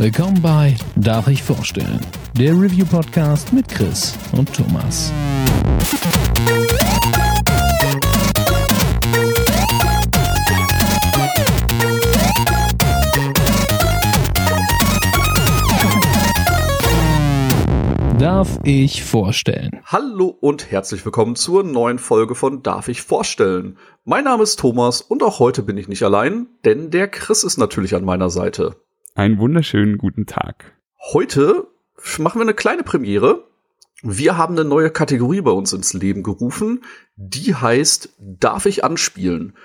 Willkommen 0.00 0.40
bei 0.40 0.76
Darf 0.94 1.26
ich 1.26 1.42
vorstellen? 1.42 1.98
Der 2.34 2.52
Review-Podcast 2.52 3.52
mit 3.52 3.66
Chris 3.66 4.16
und 4.30 4.54
Thomas. 4.54 5.12
Darf 18.20 18.60
ich 18.62 19.02
vorstellen? 19.02 19.80
Hallo 19.84 20.28
und 20.28 20.70
herzlich 20.70 21.04
willkommen 21.04 21.34
zur 21.34 21.64
neuen 21.64 21.98
Folge 21.98 22.36
von 22.36 22.62
Darf 22.62 22.86
ich 22.86 23.02
vorstellen? 23.02 23.76
Mein 24.04 24.22
Name 24.22 24.44
ist 24.44 24.60
Thomas 24.60 25.00
und 25.00 25.24
auch 25.24 25.40
heute 25.40 25.64
bin 25.64 25.76
ich 25.76 25.88
nicht 25.88 26.04
allein, 26.04 26.46
denn 26.64 26.92
der 26.92 27.08
Chris 27.08 27.42
ist 27.42 27.56
natürlich 27.56 27.96
an 27.96 28.04
meiner 28.04 28.30
Seite. 28.30 28.76
Einen 29.18 29.40
wunderschönen 29.40 29.98
guten 29.98 30.26
Tag. 30.26 30.76
Heute 31.12 31.66
machen 32.18 32.38
wir 32.38 32.42
eine 32.42 32.54
kleine 32.54 32.84
Premiere. 32.84 33.48
Wir 34.00 34.36
haben 34.36 34.54
eine 34.54 34.64
neue 34.64 34.90
Kategorie 34.90 35.40
bei 35.40 35.50
uns 35.50 35.72
ins 35.72 35.92
Leben 35.92 36.22
gerufen, 36.22 36.84
die 37.16 37.52
heißt 37.52 38.14
Darf 38.20 38.64
ich 38.66 38.84
anspielen? 38.84 39.56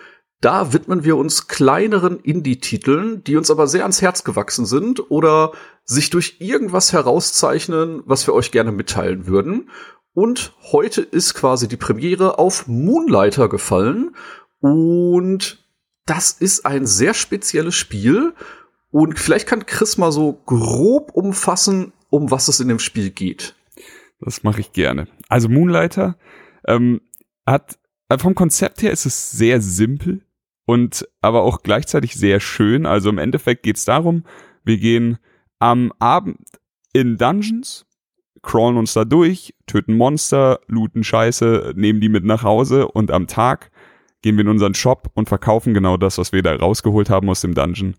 Da 0.42 0.74
widmen 0.74 1.04
wir 1.04 1.18
uns 1.18 1.48
kleineren 1.48 2.20
Indie-Titeln, 2.20 3.24
die 3.26 3.36
uns 3.36 3.52
aber 3.52 3.68
sehr 3.68 3.84
ans 3.84 4.02
Herz 4.02 4.24
gewachsen 4.24 4.66
sind 4.66 5.12
oder 5.12 5.52
sich 5.84 6.10
durch 6.10 6.38
irgendwas 6.40 6.92
herauszeichnen, 6.92 8.02
was 8.08 8.26
wir 8.26 8.34
euch 8.34 8.50
gerne 8.50 8.72
mitteilen 8.72 9.28
würden. 9.28 9.70
Und 10.16 10.56
heute 10.72 11.02
ist 11.02 11.36
quasi 11.36 11.68
die 11.68 11.78
Premiere 11.78 12.40
auf 12.40 12.66
Moonlighter 12.66 13.50
gefallen. 13.50 14.16
Und 14.62 15.64
das 16.08 16.32
ist 16.32 16.66
ein 16.66 16.88
sehr 16.88 17.14
spezielles 17.14 17.76
Spiel. 17.76 18.34
Und 18.94 19.18
vielleicht 19.18 19.48
kann 19.48 19.66
Chris 19.66 19.98
mal 19.98 20.12
so 20.12 20.40
grob 20.46 21.14
umfassen, 21.16 21.94
um 22.12 22.30
was 22.30 22.48
es 22.48 22.60
in 22.60 22.68
dem 22.68 22.78
Spiel 22.78 23.10
geht. 23.10 23.56
Das 24.20 24.44
mache 24.44 24.62
ich 24.62 24.72
gerne. 24.72 25.08
Also 25.30 25.50
Moonlighter 25.50 26.16
ähm, 26.68 27.02
hat 27.44 27.80
äh, 28.10 28.20
vom 28.20 28.36
Konzept 28.36 28.84
her 28.84 28.92
ist 28.92 29.08
es 29.08 29.32
sehr 29.32 29.62
simpel 29.62 30.22
und 30.68 31.10
aber 31.22 31.42
auch 31.42 31.64
gleichzeitig 31.64 32.14
sehr 32.14 32.40
schön. 32.40 32.86
Also 32.86 33.10
im 33.10 33.18
Endeffekt 33.18 33.64
geht 33.64 33.78
es 33.78 33.86
darum, 33.86 34.26
wir 34.64 34.78
gehen 34.78 35.18
am 35.58 35.92
Abend 35.98 36.38
in 36.94 37.18
Dungeons, 37.18 37.88
crawlen 38.44 38.78
uns 38.78 38.94
da 38.94 39.06
durch, 39.06 39.56
töten 39.66 39.98
Monster, 39.98 40.60
looten 40.68 41.04
Scheiße, 41.04 41.74
nehmen 41.76 42.00
die 42.00 42.10
mit 42.10 42.26
nach 42.26 42.44
Hause 42.44 42.88
und 42.88 43.10
am 43.10 43.26
Tag 43.26 43.72
gehen 44.22 44.38
wir 44.38 44.44
in 44.44 44.50
unseren 44.50 44.76
Shop 44.76 45.10
und 45.16 45.30
verkaufen 45.30 45.74
genau 45.74 45.98
das, 45.98 46.20
was 46.20 46.32
wir 46.32 46.44
da 46.44 46.56
rausgeholt 46.56 47.10
haben 47.10 47.28
aus 47.28 47.42
dem 47.42 47.56
Dungeon. 47.56 47.96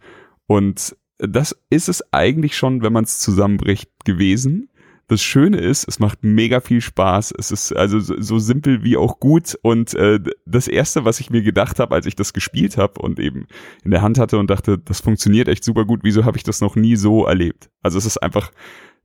Und 0.46 0.96
das 1.18 1.56
ist 1.70 1.88
es 1.88 2.12
eigentlich 2.12 2.56
schon, 2.56 2.82
wenn 2.82 2.92
man 2.92 3.04
es 3.04 3.18
zusammenbricht, 3.18 3.90
gewesen. 4.04 4.68
Das 5.06 5.22
Schöne 5.22 5.58
ist, 5.58 5.86
es 5.86 5.98
macht 5.98 6.24
mega 6.24 6.60
viel 6.60 6.80
Spaß. 6.80 7.34
Es 7.38 7.50
ist 7.50 7.72
also 7.72 8.00
so, 8.00 8.18
so 8.20 8.38
simpel 8.38 8.82
wie 8.84 8.96
auch 8.96 9.20
gut. 9.20 9.56
Und 9.60 9.94
äh, 9.94 10.18
das 10.46 10.66
Erste, 10.66 11.04
was 11.04 11.20
ich 11.20 11.28
mir 11.28 11.42
gedacht 11.42 11.78
habe, 11.78 11.94
als 11.94 12.06
ich 12.06 12.16
das 12.16 12.32
gespielt 12.32 12.78
habe 12.78 13.00
und 13.02 13.20
eben 13.20 13.46
in 13.84 13.90
der 13.90 14.00
Hand 14.00 14.18
hatte 14.18 14.38
und 14.38 14.48
dachte, 14.48 14.78
das 14.78 15.00
funktioniert 15.00 15.48
echt 15.48 15.62
super 15.62 15.84
gut, 15.84 16.00
wieso 16.04 16.24
habe 16.24 16.38
ich 16.38 16.42
das 16.42 16.62
noch 16.62 16.74
nie 16.74 16.96
so 16.96 17.26
erlebt? 17.26 17.68
Also 17.82 17.98
es 17.98 18.06
ist 18.06 18.22
einfach 18.22 18.50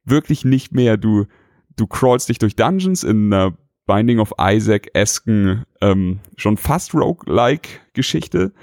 wirklich 0.06 0.46
nicht 0.46 0.74
mehr, 0.74 0.96
du, 0.96 1.26
du 1.76 1.86
crawlst 1.86 2.30
dich 2.30 2.40
durch 2.40 2.56
Dungeons 2.56 3.04
in 3.04 3.34
einer 3.34 3.58
Binding 3.86 4.20
of 4.20 4.34
Isaac-esken, 4.40 5.66
ähm, 5.82 6.20
schon 6.38 6.58
fast 6.58 6.94
Roguelike-Geschichte. 6.94 8.54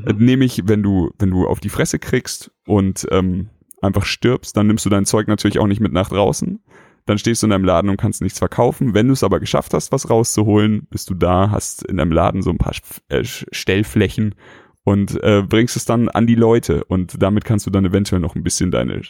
Mhm. 0.00 0.08
Äh, 0.08 0.12
nämlich, 0.12 0.62
wenn 0.66 0.82
du, 0.82 1.10
wenn 1.18 1.30
du 1.30 1.46
auf 1.46 1.60
die 1.60 1.68
Fresse 1.68 1.98
kriegst 1.98 2.50
und 2.66 3.06
ähm, 3.10 3.48
einfach 3.82 4.04
stirbst, 4.04 4.56
dann 4.56 4.66
nimmst 4.66 4.84
du 4.84 4.90
dein 4.90 5.06
Zeug 5.06 5.28
natürlich 5.28 5.58
auch 5.58 5.66
nicht 5.66 5.80
mit 5.80 5.92
nach 5.92 6.08
draußen 6.08 6.60
dann 7.06 7.18
stehst 7.18 7.42
du 7.42 7.46
in 7.46 7.50
deinem 7.50 7.64
Laden 7.64 7.88
und 7.88 7.96
kannst 7.96 8.20
nichts 8.20 8.40
verkaufen. 8.40 8.92
Wenn 8.92 9.06
du 9.06 9.12
es 9.12 9.22
aber 9.22 9.40
geschafft 9.40 9.72
hast, 9.72 9.92
was 9.92 10.10
rauszuholen, 10.10 10.86
bist 10.90 11.08
du 11.08 11.14
da, 11.14 11.50
hast 11.50 11.84
in 11.84 11.96
deinem 11.96 12.12
Laden 12.12 12.42
so 12.42 12.50
ein 12.50 12.58
paar 12.58 12.74
äh, 13.08 13.24
Stellflächen 13.24 14.34
und 14.84 15.22
äh, 15.22 15.42
bringst 15.48 15.76
es 15.76 15.84
dann 15.84 16.08
an 16.08 16.26
die 16.26 16.34
Leute 16.34 16.84
und 16.84 17.22
damit 17.22 17.44
kannst 17.44 17.64
du 17.66 17.70
dann 17.70 17.84
eventuell 17.84 18.20
noch 18.20 18.34
ein 18.34 18.42
bisschen 18.42 18.72
deine, 18.72 19.02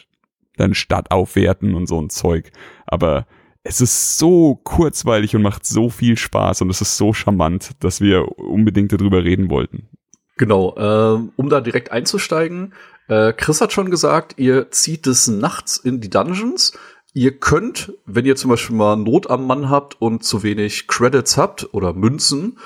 deine 0.57 0.75
Stadt 0.75 1.11
aufwerten 1.11 1.73
und 1.73 1.87
so 1.87 1.99
ein 1.99 2.11
Zeug. 2.11 2.51
Aber 2.85 3.25
es 3.63 3.81
ist 3.81 4.19
so 4.19 4.55
kurzweilig 4.63 5.35
und 5.35 5.41
macht 5.41 5.65
so 5.65 5.89
viel 5.89 6.17
Spaß 6.17 6.61
und 6.61 6.69
es 6.69 6.81
ist 6.81 6.97
so 6.97 7.13
charmant, 7.13 7.71
dass 7.79 7.99
wir 7.99 8.37
unbedingt 8.37 8.93
darüber 8.93 9.23
reden 9.23 9.49
wollten. 9.49 9.89
Genau, 10.37 10.75
äh, 10.77 11.29
um 11.35 11.49
da 11.49 11.61
direkt 11.61 11.91
einzusteigen, 11.91 12.73
äh, 13.07 13.33
Chris 13.33 13.61
hat 13.61 13.73
schon 13.73 13.89
gesagt, 13.89 14.35
ihr 14.37 14.71
zieht 14.71 15.07
es 15.07 15.27
nachts 15.27 15.77
in 15.77 16.01
die 16.01 16.09
Dungeons. 16.09 16.73
Ihr 17.13 17.39
könnt, 17.39 17.93
wenn 18.05 18.25
ihr 18.25 18.35
zum 18.35 18.51
Beispiel 18.51 18.75
mal 18.75 18.95
Not 18.95 19.29
am 19.29 19.47
Mann 19.47 19.69
habt 19.69 19.99
und 20.01 20.23
zu 20.23 20.43
wenig 20.43 20.87
Credits 20.87 21.37
habt 21.37 21.73
oder 21.73 21.93
Münzen, 21.93 22.59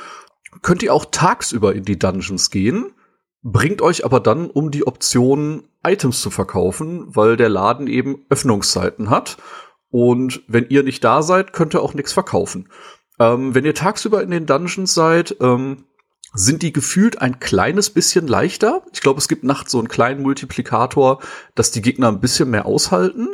könnt 0.61 0.83
ihr 0.83 0.93
auch 0.93 1.05
tagsüber 1.05 1.73
in 1.73 1.85
die 1.85 1.97
Dungeons 1.97 2.49
gehen, 2.49 2.91
bringt 3.43 3.81
euch 3.81 4.03
aber 4.03 4.19
dann 4.19 4.49
um 4.49 4.71
die 4.71 4.85
Option, 4.85 5.63
Items 5.83 6.21
zu 6.21 6.29
verkaufen, 6.29 7.05
weil 7.07 7.37
der 7.37 7.49
Laden 7.49 7.87
eben 7.87 8.25
Öffnungszeiten 8.29 9.09
hat. 9.09 9.37
Und 9.89 10.43
wenn 10.47 10.67
ihr 10.69 10.83
nicht 10.83 11.03
da 11.03 11.21
seid, 11.21 11.53
könnt 11.53 11.73
ihr 11.73 11.81
auch 11.81 11.93
nichts 11.93 12.13
verkaufen. 12.13 12.69
Ähm, 13.19 13.55
wenn 13.55 13.65
ihr 13.65 13.73
tagsüber 13.73 14.21
in 14.21 14.31
den 14.31 14.45
Dungeons 14.45 14.93
seid, 14.93 15.35
ähm, 15.41 15.85
sind 16.33 16.61
die 16.61 16.71
gefühlt 16.71 17.21
ein 17.21 17.39
kleines 17.39 17.89
bisschen 17.89 18.27
leichter. 18.27 18.83
Ich 18.93 19.01
glaube, 19.01 19.19
es 19.19 19.27
gibt 19.27 19.43
nachts 19.43 19.71
so 19.71 19.79
einen 19.79 19.89
kleinen 19.89 20.21
Multiplikator, 20.21 21.21
dass 21.55 21.71
die 21.71 21.81
Gegner 21.81 22.07
ein 22.07 22.21
bisschen 22.21 22.49
mehr 22.49 22.65
aushalten. 22.65 23.29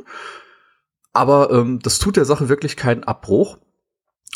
Aber 1.13 1.51
ähm, 1.51 1.79
das 1.79 1.99
tut 1.99 2.17
der 2.17 2.25
Sache 2.25 2.49
wirklich 2.49 2.75
keinen 2.75 3.03
Abbruch. 3.03 3.57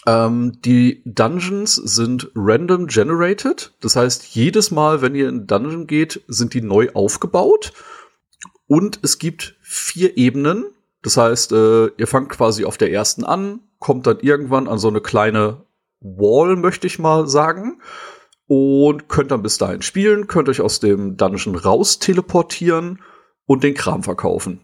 Ähm, 0.06 0.60
die 0.64 1.02
Dungeons 1.06 1.76
sind 1.76 2.32
random 2.36 2.88
generated. 2.88 3.74
Das 3.82 3.96
heißt, 3.96 4.26
jedes 4.36 4.72
Mal, 4.72 5.02
wenn 5.02 5.16
ihr 5.16 5.30
in 5.30 5.48
Dungeon 5.48 5.88
geht, 5.88 6.24
sind 6.28 6.54
die 6.54 6.62
neu 6.62 6.90
aufgebaut. 6.94 7.74
Und 8.68 9.00
es 9.04 9.20
gibt 9.20 9.56
vier 9.62 10.18
Ebenen. 10.18 10.66
Das 11.04 11.18
heißt, 11.18 11.52
äh, 11.52 11.88
ihr 11.88 12.08
fangt 12.08 12.30
quasi 12.30 12.66
auf 12.66 12.78
der 12.78 12.92
ersten 12.92 13.24
an, 13.24 13.60
kommt 13.80 14.06
dann 14.06 14.20
irgendwann 14.20 14.68
an 14.68 14.78
so 14.78 14.88
eine 14.88 15.02
kleine 15.02 15.66
Wall, 16.00 16.56
möchte 16.56 16.88
ich 16.88 17.00
mal 17.00 17.28
sagen. 17.28 17.82
Und 18.53 19.07
könnt 19.07 19.31
dann 19.31 19.44
bis 19.44 19.57
dahin 19.57 19.81
spielen, 19.81 20.28
könnt 20.28 20.50
euch 20.50 20.59
aus 20.59 20.81
dem 20.81 21.16
Dungeon 21.16 21.56
raus 21.56 22.00
teleportieren 22.00 23.00
und 23.45 23.63
den 23.63 23.75
Kram 23.75 24.03
verkaufen. 24.03 24.59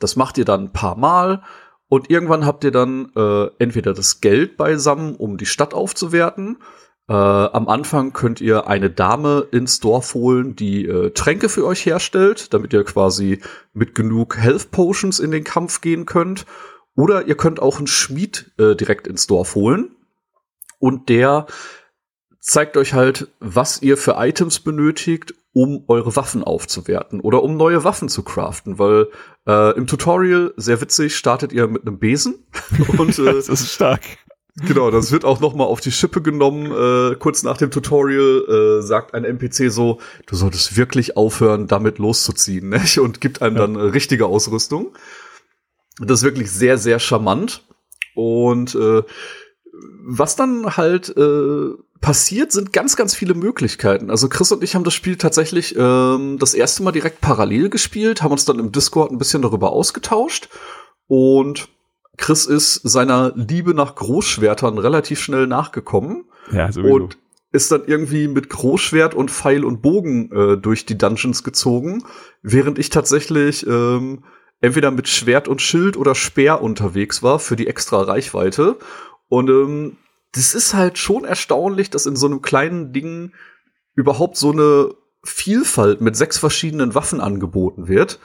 Das 0.00 0.16
macht 0.16 0.36
ihr 0.36 0.44
dann 0.44 0.64
ein 0.64 0.72
paar 0.74 0.98
Mal 0.98 1.42
und 1.88 2.10
irgendwann 2.10 2.44
habt 2.44 2.62
ihr 2.62 2.72
dann 2.72 3.10
äh, 3.16 3.46
entweder 3.58 3.94
das 3.94 4.20
Geld 4.20 4.58
beisammen, 4.58 5.16
um 5.16 5.38
die 5.38 5.46
Stadt 5.46 5.72
aufzuwerten. 5.72 6.58
Äh, 7.08 7.14
am 7.14 7.68
Anfang 7.68 8.12
könnt 8.12 8.42
ihr 8.42 8.66
eine 8.66 8.90
Dame 8.90 9.46
ins 9.50 9.80
Dorf 9.80 10.12
holen, 10.12 10.54
die 10.54 10.84
äh, 10.84 11.08
Tränke 11.12 11.48
für 11.48 11.64
euch 11.64 11.86
herstellt, 11.86 12.52
damit 12.52 12.74
ihr 12.74 12.84
quasi 12.84 13.40
mit 13.72 13.94
genug 13.94 14.36
Health 14.36 14.72
Potions 14.72 15.20
in 15.20 15.30
den 15.30 15.44
Kampf 15.44 15.80
gehen 15.80 16.04
könnt. 16.04 16.44
Oder 16.96 17.28
ihr 17.28 17.38
könnt 17.38 17.62
auch 17.62 17.78
einen 17.78 17.86
Schmied 17.86 18.52
äh, 18.58 18.76
direkt 18.76 19.06
ins 19.06 19.26
Dorf 19.26 19.54
holen. 19.54 19.96
Und 20.78 21.08
der 21.08 21.46
zeigt 22.40 22.76
euch 22.76 22.94
halt, 22.94 23.28
was 23.38 23.82
ihr 23.82 23.96
für 23.96 24.16
Items 24.18 24.60
benötigt, 24.60 25.34
um 25.52 25.84
eure 25.88 26.16
Waffen 26.16 26.42
aufzuwerten 26.42 27.20
oder 27.20 27.42
um 27.42 27.56
neue 27.56 27.84
Waffen 27.84 28.08
zu 28.08 28.22
craften, 28.22 28.78
weil 28.78 29.08
äh, 29.46 29.76
im 29.76 29.86
Tutorial, 29.86 30.54
sehr 30.56 30.80
witzig, 30.80 31.16
startet 31.16 31.52
ihr 31.52 31.66
mit 31.66 31.86
einem 31.86 31.98
Besen. 31.98 32.46
und, 32.98 33.18
äh, 33.18 33.24
das 33.24 33.48
ist 33.48 33.72
stark. 33.72 34.02
Genau, 34.66 34.90
das 34.90 35.12
wird 35.12 35.24
auch 35.24 35.40
noch 35.40 35.54
mal 35.54 35.64
auf 35.64 35.80
die 35.80 35.92
Schippe 35.92 36.22
genommen. 36.22 36.66
Äh, 36.66 37.16
kurz 37.16 37.42
nach 37.42 37.56
dem 37.56 37.70
Tutorial 37.70 38.78
äh, 38.80 38.82
sagt 38.82 39.14
ein 39.14 39.24
NPC 39.24 39.70
so, 39.70 40.00
du 40.26 40.36
solltest 40.36 40.76
wirklich 40.76 41.16
aufhören, 41.16 41.66
damit 41.66 41.98
loszuziehen, 41.98 42.68
ne? 42.70 42.82
und 43.00 43.20
gibt 43.20 43.42
einem 43.42 43.56
ja. 43.56 43.62
dann 43.62 43.76
äh, 43.76 43.82
richtige 43.82 44.26
Ausrüstung. 44.26 44.94
Das 45.98 46.20
ist 46.20 46.24
wirklich 46.24 46.50
sehr, 46.50 46.78
sehr 46.78 46.98
charmant. 46.98 47.64
Und 48.14 48.74
äh, 48.74 49.02
was 50.04 50.36
dann 50.36 50.76
halt 50.76 51.14
äh, 51.16 51.70
passiert, 52.00 52.52
sind 52.52 52.72
ganz, 52.72 52.96
ganz 52.96 53.14
viele 53.14 53.34
Möglichkeiten. 53.34 54.10
Also 54.10 54.28
Chris 54.28 54.52
und 54.52 54.64
ich 54.64 54.74
haben 54.74 54.84
das 54.84 54.94
Spiel 54.94 55.16
tatsächlich 55.16 55.76
ähm, 55.76 56.38
das 56.38 56.54
erste 56.54 56.82
Mal 56.82 56.92
direkt 56.92 57.20
parallel 57.20 57.68
gespielt, 57.68 58.22
haben 58.22 58.32
uns 58.32 58.44
dann 58.44 58.58
im 58.58 58.72
Discord 58.72 59.12
ein 59.12 59.18
bisschen 59.18 59.42
darüber 59.42 59.72
ausgetauscht 59.72 60.48
und 61.06 61.68
Chris 62.16 62.46
ist 62.46 62.74
seiner 62.74 63.32
Liebe 63.34 63.74
nach 63.74 63.94
Großschwertern 63.94 64.78
relativ 64.78 65.20
schnell 65.20 65.46
nachgekommen. 65.46 66.24
Ja, 66.52 66.70
sowieso. 66.70 66.94
Und 66.94 67.18
ist 67.52 67.72
dann 67.72 67.82
irgendwie 67.86 68.28
mit 68.28 68.48
Großschwert 68.48 69.14
und 69.14 69.30
Pfeil 69.30 69.64
und 69.64 69.82
Bogen 69.82 70.30
äh, 70.30 70.56
durch 70.56 70.86
die 70.86 70.96
Dungeons 70.96 71.42
gezogen, 71.42 72.04
während 72.42 72.78
ich 72.78 72.90
tatsächlich 72.90 73.66
ähm, 73.66 74.22
entweder 74.60 74.90
mit 74.90 75.08
Schwert 75.08 75.48
und 75.48 75.60
Schild 75.60 75.96
oder 75.96 76.14
Speer 76.14 76.62
unterwegs 76.62 77.22
war 77.22 77.38
für 77.38 77.56
die 77.56 77.66
extra 77.66 78.02
Reichweite. 78.02 78.76
Und 79.28 79.48
ähm, 79.48 79.96
das 80.32 80.54
ist 80.54 80.74
halt 80.74 80.98
schon 80.98 81.24
erstaunlich, 81.24 81.90
dass 81.90 82.06
in 82.06 82.16
so 82.16 82.26
einem 82.26 82.42
kleinen 82.42 82.92
Ding 82.92 83.32
überhaupt 83.94 84.36
so 84.36 84.52
eine 84.52 84.94
Vielfalt 85.24 86.00
mit 86.00 86.16
sechs 86.16 86.38
verschiedenen 86.38 86.94
Waffen 86.94 87.20
angeboten 87.20 87.88
wird. 87.88 88.18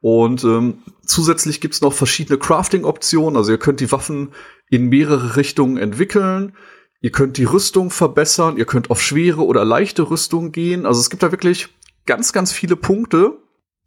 Und 0.00 0.42
ähm, 0.42 0.82
zusätzlich 1.06 1.60
gibt's 1.60 1.80
noch 1.80 1.92
verschiedene 1.92 2.38
Crafting-Optionen. 2.38 3.36
Also 3.36 3.52
ihr 3.52 3.58
könnt 3.58 3.80
die 3.80 3.92
Waffen 3.92 4.32
in 4.68 4.88
mehrere 4.88 5.36
Richtungen 5.36 5.76
entwickeln. 5.76 6.56
Ihr 7.00 7.12
könnt 7.12 7.36
die 7.36 7.44
Rüstung 7.44 7.90
verbessern. 7.90 8.56
Ihr 8.56 8.64
könnt 8.64 8.90
auf 8.90 9.00
schwere 9.00 9.44
oder 9.44 9.64
leichte 9.64 10.10
Rüstung 10.10 10.50
gehen. 10.50 10.86
Also 10.86 11.00
es 11.00 11.08
gibt 11.08 11.22
da 11.22 11.30
wirklich 11.30 11.68
ganz, 12.04 12.32
ganz 12.32 12.52
viele 12.52 12.74
Punkte, 12.74 13.38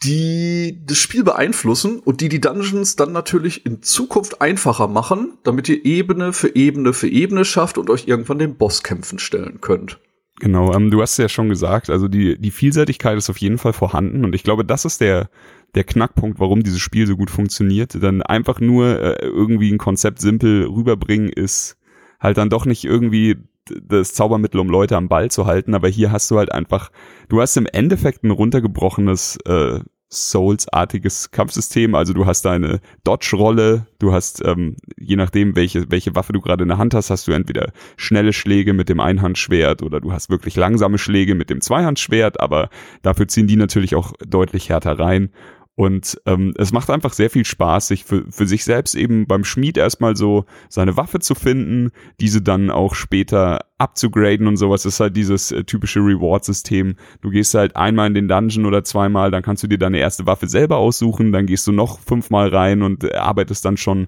die 0.06 0.82
das 0.86 0.98
Spiel 0.98 1.24
beeinflussen 1.24 2.00
und 2.00 2.22
die 2.22 2.30
die 2.30 2.42
Dungeons 2.42 2.96
dann 2.96 3.12
natürlich 3.12 3.66
in 3.66 3.82
Zukunft 3.82 4.42
einfacher 4.42 4.88
machen, 4.88 5.38
damit 5.44 5.68
ihr 5.70 5.84
Ebene 5.86 6.34
für 6.34 6.56
Ebene 6.56 6.94
für 6.94 7.08
Ebene 7.08 7.46
schafft 7.46 7.78
und 7.78 7.90
euch 7.90 8.08
irgendwann 8.08 8.40
den 8.40 8.56
Bosskämpfen 8.56 9.20
stellen 9.20 9.60
könnt. 9.62 10.00
Genau, 10.40 10.74
ähm, 10.74 10.92
du 10.92 11.02
hast 11.02 11.14
es 11.14 11.18
ja 11.18 11.30
schon 11.30 11.50
gesagt, 11.50 11.90
also 11.90 12.08
die, 12.08 12.38
die 12.38 12.52
Vielseitigkeit 12.52 13.18
ist 13.18 13.30
auf 13.30 13.38
jeden 13.38 13.58
Fall 13.58 13.74
vorhanden 13.74 14.26
und 14.26 14.36
ich 14.36 14.44
glaube, 14.44 14.66
das 14.66 14.86
ist 14.86 15.02
der, 15.02 15.30
der 15.76 15.86
Knackpunkt, 15.86 16.40
warum 16.40 16.62
dieses 16.62 16.82
Spiel 16.82 17.08
so 17.08 17.16
gut 17.16 17.30
funktioniert. 17.30 18.02
Dann 18.02 18.22
einfach 18.22 18.60
nur 18.60 19.00
äh, 19.00 19.26
irgendwie 19.26 19.72
ein 19.72 19.78
Konzept 19.78 20.20
simpel 20.20 20.66
rüberbringen 20.66 21.30
ist 21.30 21.78
halt 22.20 22.38
dann 22.38 22.50
doch 22.50 22.66
nicht 22.66 22.84
irgendwie 22.84 23.38
das 23.66 24.14
Zaubermittel, 24.14 24.60
um 24.60 24.70
Leute 24.70 24.96
am 24.96 25.08
Ball 25.08 25.32
zu 25.32 25.46
halten, 25.46 25.74
aber 25.74 25.88
hier 25.88 26.12
hast 26.12 26.30
du 26.30 26.38
halt 26.38 26.52
einfach, 26.52 26.92
du 27.30 27.42
hast 27.42 27.58
im 27.58 27.66
Endeffekt 27.66 28.24
ein 28.24 28.32
runtergebrochenes 28.32 29.38
äh, 29.46 29.80
Souls-artiges 30.10 31.32
Kampfsystem. 31.32 31.96
Also 31.96 32.14
du 32.14 32.26
hast 32.26 32.44
deine 32.46 32.80
Dodge-Rolle, 33.04 33.88
du 34.00 34.14
hast, 34.14 34.44
ähm, 34.46 34.78
je 34.98 35.16
nachdem, 35.16 35.56
welche, 35.56 35.92
welche 35.92 36.16
Waffe 36.16 36.34
du 36.34 36.42
gerade 36.42 36.64
in 36.64 36.70
der 36.70 36.78
Hand 36.78 36.94
hast, 36.94 37.10
hast 37.10 37.28
du 37.28 37.32
entweder 37.32 37.72
schnelle 37.98 38.34
Schläge 38.34 38.74
mit 38.74 38.90
dem 38.90 39.00
Einhandschwert 39.00 39.82
oder 39.82 40.00
du 40.00 40.12
hast 40.12 40.30
wirklich 40.30 40.56
langsame 40.56 40.98
Schläge 40.98 41.36
mit 41.36 41.50
dem 41.50 41.62
Zweihandschwert, 41.62 42.40
aber 42.40 42.70
dafür 43.02 43.28
ziehen 43.28 43.48
die 43.48 43.56
natürlich 43.56 43.96
auch 43.96 44.14
deutlich 44.26 44.70
härter 44.70 44.98
rein. 45.00 45.30
Und 45.76 46.22
ähm, 46.26 46.54
es 46.58 46.72
macht 46.72 46.90
einfach 46.90 47.12
sehr 47.12 47.30
viel 47.30 47.44
Spaß, 47.44 47.90
sich 47.90 48.06
für, 48.06 48.26
für 48.30 48.48
sich 48.48 48.64
selbst 48.64 48.96
eben 48.96 49.28
beim 49.28 49.44
Schmied 49.44 49.76
erstmal 49.78 50.16
so 50.16 50.46
seine 50.70 50.96
Waffe 50.96 51.20
zu 51.20 51.36
finden, 51.36 51.92
diese 52.22 52.42
dann 52.42 52.72
auch 52.72 52.96
später 52.96 53.66
abzugraden 53.78 54.48
und 54.48 54.56
sowas. 54.56 54.84
Das 54.84 54.94
ist 54.94 55.00
halt 55.02 55.18
dieses 55.18 55.52
äh, 55.52 55.66
typische 55.66 56.00
Reward-System. 56.00 56.96
Du 57.22 57.30
gehst 57.30 57.54
halt 57.56 57.76
einmal 57.76 58.08
in 58.08 58.14
den 58.14 58.30
Dungeon 58.30 58.66
oder 58.66 58.86
zweimal, 58.86 59.32
dann 59.32 59.44
kannst 59.44 59.64
du 59.64 59.68
dir 59.68 59.78
deine 59.78 60.00
erste 60.00 60.26
Waffe 60.26 60.48
selber 60.48 60.78
aussuchen, 60.78 61.34
dann 61.34 61.46
gehst 61.46 61.68
du 61.68 61.74
noch 61.74 62.00
fünfmal 62.00 62.48
rein 62.48 62.82
und 62.82 63.04
äh, 63.04 63.14
arbeitest 63.16 63.66
dann 63.66 63.76
schon 63.76 64.08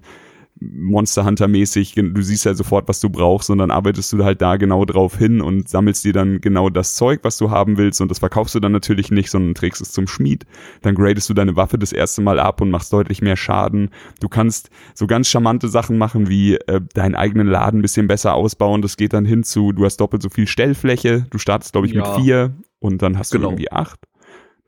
Monster 0.60 1.24
Hunter 1.24 1.48
mäßig, 1.48 1.94
du 1.94 2.22
siehst 2.22 2.44
ja 2.44 2.54
sofort, 2.54 2.88
was 2.88 3.00
du 3.00 3.10
brauchst 3.10 3.50
und 3.50 3.58
dann 3.58 3.70
arbeitest 3.70 4.12
du 4.12 4.24
halt 4.24 4.42
da 4.42 4.56
genau 4.56 4.84
drauf 4.84 5.16
hin 5.16 5.40
und 5.40 5.68
sammelst 5.68 6.04
dir 6.04 6.12
dann 6.12 6.40
genau 6.40 6.68
das 6.68 6.94
Zeug, 6.94 7.20
was 7.22 7.36
du 7.38 7.50
haben 7.50 7.76
willst 7.76 8.00
und 8.00 8.10
das 8.10 8.18
verkaufst 8.18 8.54
du 8.54 8.60
dann 8.60 8.72
natürlich 8.72 9.10
nicht, 9.10 9.30
sondern 9.30 9.54
trägst 9.54 9.80
es 9.80 9.92
zum 9.92 10.06
Schmied. 10.06 10.46
Dann 10.82 10.94
gradest 10.94 11.28
du 11.28 11.34
deine 11.34 11.56
Waffe 11.56 11.78
das 11.78 11.92
erste 11.92 12.22
Mal 12.22 12.40
ab 12.40 12.60
und 12.60 12.70
machst 12.70 12.92
deutlich 12.92 13.22
mehr 13.22 13.36
Schaden. 13.36 13.90
Du 14.20 14.28
kannst 14.28 14.70
so 14.94 15.06
ganz 15.06 15.28
charmante 15.28 15.68
Sachen 15.68 15.98
machen 15.98 16.28
wie 16.28 16.54
äh, 16.54 16.80
deinen 16.94 17.14
eigenen 17.14 17.46
Laden 17.46 17.80
ein 17.80 17.82
bisschen 17.82 18.08
besser 18.08 18.34
ausbauen. 18.34 18.82
Das 18.82 18.96
geht 18.96 19.12
dann 19.12 19.24
hinzu, 19.24 19.72
du 19.72 19.84
hast 19.84 19.98
doppelt 19.98 20.22
so 20.22 20.28
viel 20.28 20.46
Stellfläche. 20.46 21.26
Du 21.30 21.38
startest, 21.38 21.72
glaube 21.72 21.86
ich, 21.86 21.92
ja. 21.92 22.02
mit 22.02 22.24
vier 22.24 22.54
und 22.80 23.02
dann 23.02 23.18
hast 23.18 23.30
genau. 23.30 23.44
du 23.44 23.48
irgendwie 23.50 23.72
acht. 23.72 24.00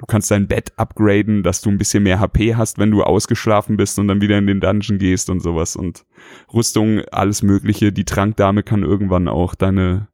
Du 0.00 0.06
kannst 0.06 0.31
dein 0.31 0.49
Bett 0.49 0.73
upgraden, 0.79 1.43
dass 1.43 1.61
du 1.61 1.69
ein 1.69 1.76
bisschen 1.76 2.05
mehr 2.05 2.20
HP 2.20 2.56
hast, 2.56 2.79
wenn 2.79 2.91
du 2.91 3.02
ausgeschlafen 3.02 3.76
bist 3.76 3.99
und 3.99 4.08
dann 4.08 4.23
wieder 4.23 4.38
in 4.38 4.47
den 4.47 4.58
Dungeon 4.58 4.99
gehst 4.99 5.29
und 5.29 5.41
sowas. 5.41 5.76
Und 5.76 6.06
Rüstung, 6.55 7.02
alles 7.12 7.43
Mögliche. 7.43 7.93
Die 7.93 8.06
Trankdame 8.06 8.62
kann 8.62 8.82
irgendwann 8.82 9.29
auch 9.29 9.55
deine, 9.55 10.08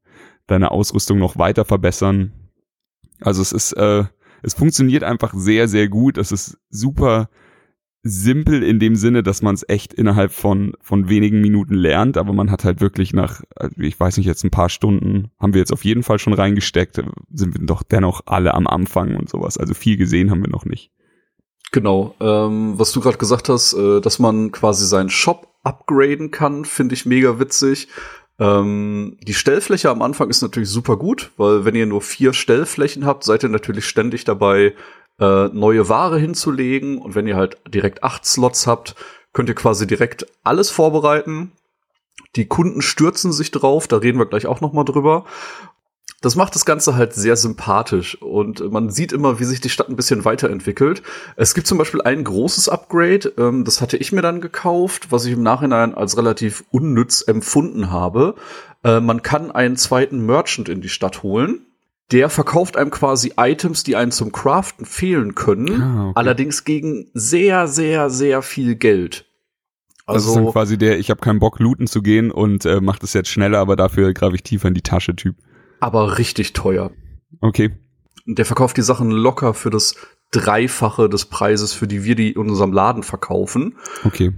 deine 0.48 0.72
Ausrüstung 0.72 1.20
noch 1.20 1.38
weiter 1.38 1.64
verbessern. 1.64 2.32
Also 3.20 3.40
es 3.40 3.52
ist, 3.52 3.74
äh, 3.74 4.06
es 4.42 4.54
funktioniert 4.54 5.04
einfach 5.04 5.32
sehr, 5.34 5.68
sehr 5.68 5.86
gut. 5.86 6.18
Es 6.18 6.32
ist 6.32 6.58
super 6.68 7.30
simpel 8.08 8.62
in 8.62 8.78
dem 8.78 8.96
Sinne, 8.96 9.22
dass 9.22 9.42
man 9.42 9.54
es 9.54 9.68
echt 9.68 9.92
innerhalb 9.92 10.32
von, 10.32 10.74
von 10.80 11.08
wenigen 11.08 11.40
Minuten 11.40 11.74
lernt, 11.74 12.16
aber 12.16 12.32
man 12.32 12.50
hat 12.50 12.64
halt 12.64 12.80
wirklich 12.80 13.12
nach, 13.12 13.42
ich 13.76 13.98
weiß 13.98 14.16
nicht, 14.16 14.26
jetzt 14.26 14.44
ein 14.44 14.50
paar 14.50 14.68
Stunden 14.68 15.30
haben 15.38 15.54
wir 15.54 15.60
jetzt 15.60 15.72
auf 15.72 15.84
jeden 15.84 16.02
Fall 16.02 16.18
schon 16.18 16.32
reingesteckt, 16.32 17.02
sind 17.32 17.58
wir 17.58 17.66
doch 17.66 17.82
dennoch 17.82 18.22
alle 18.26 18.54
am 18.54 18.66
Anfang 18.66 19.16
und 19.16 19.28
sowas. 19.28 19.58
Also 19.58 19.74
viel 19.74 19.96
gesehen 19.96 20.30
haben 20.30 20.42
wir 20.42 20.50
noch 20.50 20.64
nicht. 20.64 20.90
Genau, 21.72 22.14
ähm, 22.20 22.78
was 22.78 22.92
du 22.92 23.00
gerade 23.00 23.18
gesagt 23.18 23.48
hast, 23.48 23.74
äh, 23.74 24.00
dass 24.00 24.18
man 24.18 24.52
quasi 24.52 24.86
seinen 24.86 25.10
Shop 25.10 25.48
upgraden 25.62 26.30
kann, 26.30 26.64
finde 26.64 26.94
ich 26.94 27.06
mega 27.06 27.38
witzig. 27.40 27.88
Ähm, 28.38 29.16
die 29.22 29.34
Stellfläche 29.34 29.90
am 29.90 30.02
Anfang 30.02 30.30
ist 30.30 30.42
natürlich 30.42 30.68
super 30.68 30.96
gut, 30.96 31.32
weil 31.36 31.64
wenn 31.64 31.74
ihr 31.74 31.86
nur 31.86 32.02
vier 32.02 32.32
Stellflächen 32.32 33.04
habt, 33.04 33.24
seid 33.24 33.42
ihr 33.42 33.48
natürlich 33.48 33.86
ständig 33.86 34.24
dabei, 34.24 34.74
äh, 35.20 35.48
neue 35.48 35.88
Ware 35.88 36.18
hinzulegen. 36.18 36.98
Und 36.98 37.14
wenn 37.14 37.26
ihr 37.26 37.36
halt 37.36 37.58
direkt 37.68 38.02
acht 38.02 38.24
Slots 38.24 38.66
habt, 38.66 38.94
könnt 39.32 39.48
ihr 39.48 39.54
quasi 39.54 39.86
direkt 39.86 40.26
alles 40.44 40.70
vorbereiten. 40.70 41.52
Die 42.36 42.46
Kunden 42.46 42.82
stürzen 42.82 43.32
sich 43.32 43.50
drauf, 43.50 43.88
da 43.88 43.98
reden 43.98 44.18
wir 44.18 44.26
gleich 44.26 44.46
auch 44.46 44.60
noch 44.60 44.72
mal 44.72 44.84
drüber. 44.84 45.24
Das 46.22 46.34
macht 46.34 46.54
das 46.54 46.64
Ganze 46.64 46.96
halt 46.96 47.12
sehr 47.12 47.36
sympathisch 47.36 48.20
und 48.20 48.72
man 48.72 48.88
sieht 48.90 49.12
immer, 49.12 49.38
wie 49.38 49.44
sich 49.44 49.60
die 49.60 49.68
Stadt 49.68 49.88
ein 49.88 49.96
bisschen 49.96 50.24
weiterentwickelt. 50.24 51.02
Es 51.36 51.54
gibt 51.54 51.66
zum 51.66 51.76
Beispiel 51.76 52.00
ein 52.00 52.24
großes 52.24 52.68
Upgrade, 52.70 53.32
ähm, 53.36 53.64
das 53.64 53.80
hatte 53.80 53.98
ich 53.98 54.12
mir 54.12 54.22
dann 54.22 54.40
gekauft, 54.40 55.12
was 55.12 55.26
ich 55.26 55.34
im 55.34 55.42
Nachhinein 55.42 55.94
als 55.94 56.16
relativ 56.16 56.64
unnütz 56.70 57.22
empfunden 57.26 57.90
habe. 57.90 58.34
Äh, 58.82 59.00
man 59.00 59.22
kann 59.22 59.50
einen 59.50 59.76
zweiten 59.76 60.24
Merchant 60.24 60.70
in 60.70 60.80
die 60.80 60.88
Stadt 60.88 61.22
holen 61.22 61.66
der 62.12 62.30
verkauft 62.30 62.76
einem 62.76 62.90
quasi 62.90 63.32
Items, 63.36 63.82
die 63.82 63.96
einem 63.96 64.12
zum 64.12 64.32
Craften 64.32 64.86
fehlen 64.86 65.34
können, 65.34 65.82
ah, 65.82 66.08
okay. 66.08 66.12
allerdings 66.16 66.64
gegen 66.64 67.10
sehr, 67.14 67.66
sehr, 67.66 68.10
sehr 68.10 68.42
viel 68.42 68.76
Geld. 68.76 69.26
Also, 70.06 70.18
das 70.18 70.26
ist 70.26 70.34
dann 70.34 70.42
also 70.44 70.52
quasi 70.52 70.78
der, 70.78 70.98
ich 70.98 71.10
habe 71.10 71.20
keinen 71.20 71.40
Bock, 71.40 71.58
looten 71.58 71.88
zu 71.88 72.00
gehen 72.00 72.30
und 72.30 72.64
äh, 72.64 72.80
macht 72.80 73.02
es 73.02 73.12
jetzt 73.12 73.28
schneller, 73.28 73.58
aber 73.58 73.74
dafür 73.74 74.12
greife 74.14 74.36
ich 74.36 74.44
tiefer 74.44 74.68
in 74.68 74.74
die 74.74 74.82
Tasche, 74.82 75.16
Typ. 75.16 75.36
Aber 75.80 76.18
richtig 76.18 76.52
teuer. 76.52 76.92
Okay. 77.40 77.72
Der 78.24 78.44
verkauft 78.44 78.76
die 78.76 78.82
Sachen 78.82 79.10
locker 79.10 79.52
für 79.52 79.70
das 79.70 79.96
Dreifache 80.30 81.08
des 81.08 81.26
Preises, 81.26 81.72
für 81.72 81.88
die 81.88 82.04
wir 82.04 82.14
die 82.14 82.32
in 82.32 82.38
unserem 82.38 82.72
Laden 82.72 83.02
verkaufen. 83.02 83.76
Okay. 84.04 84.32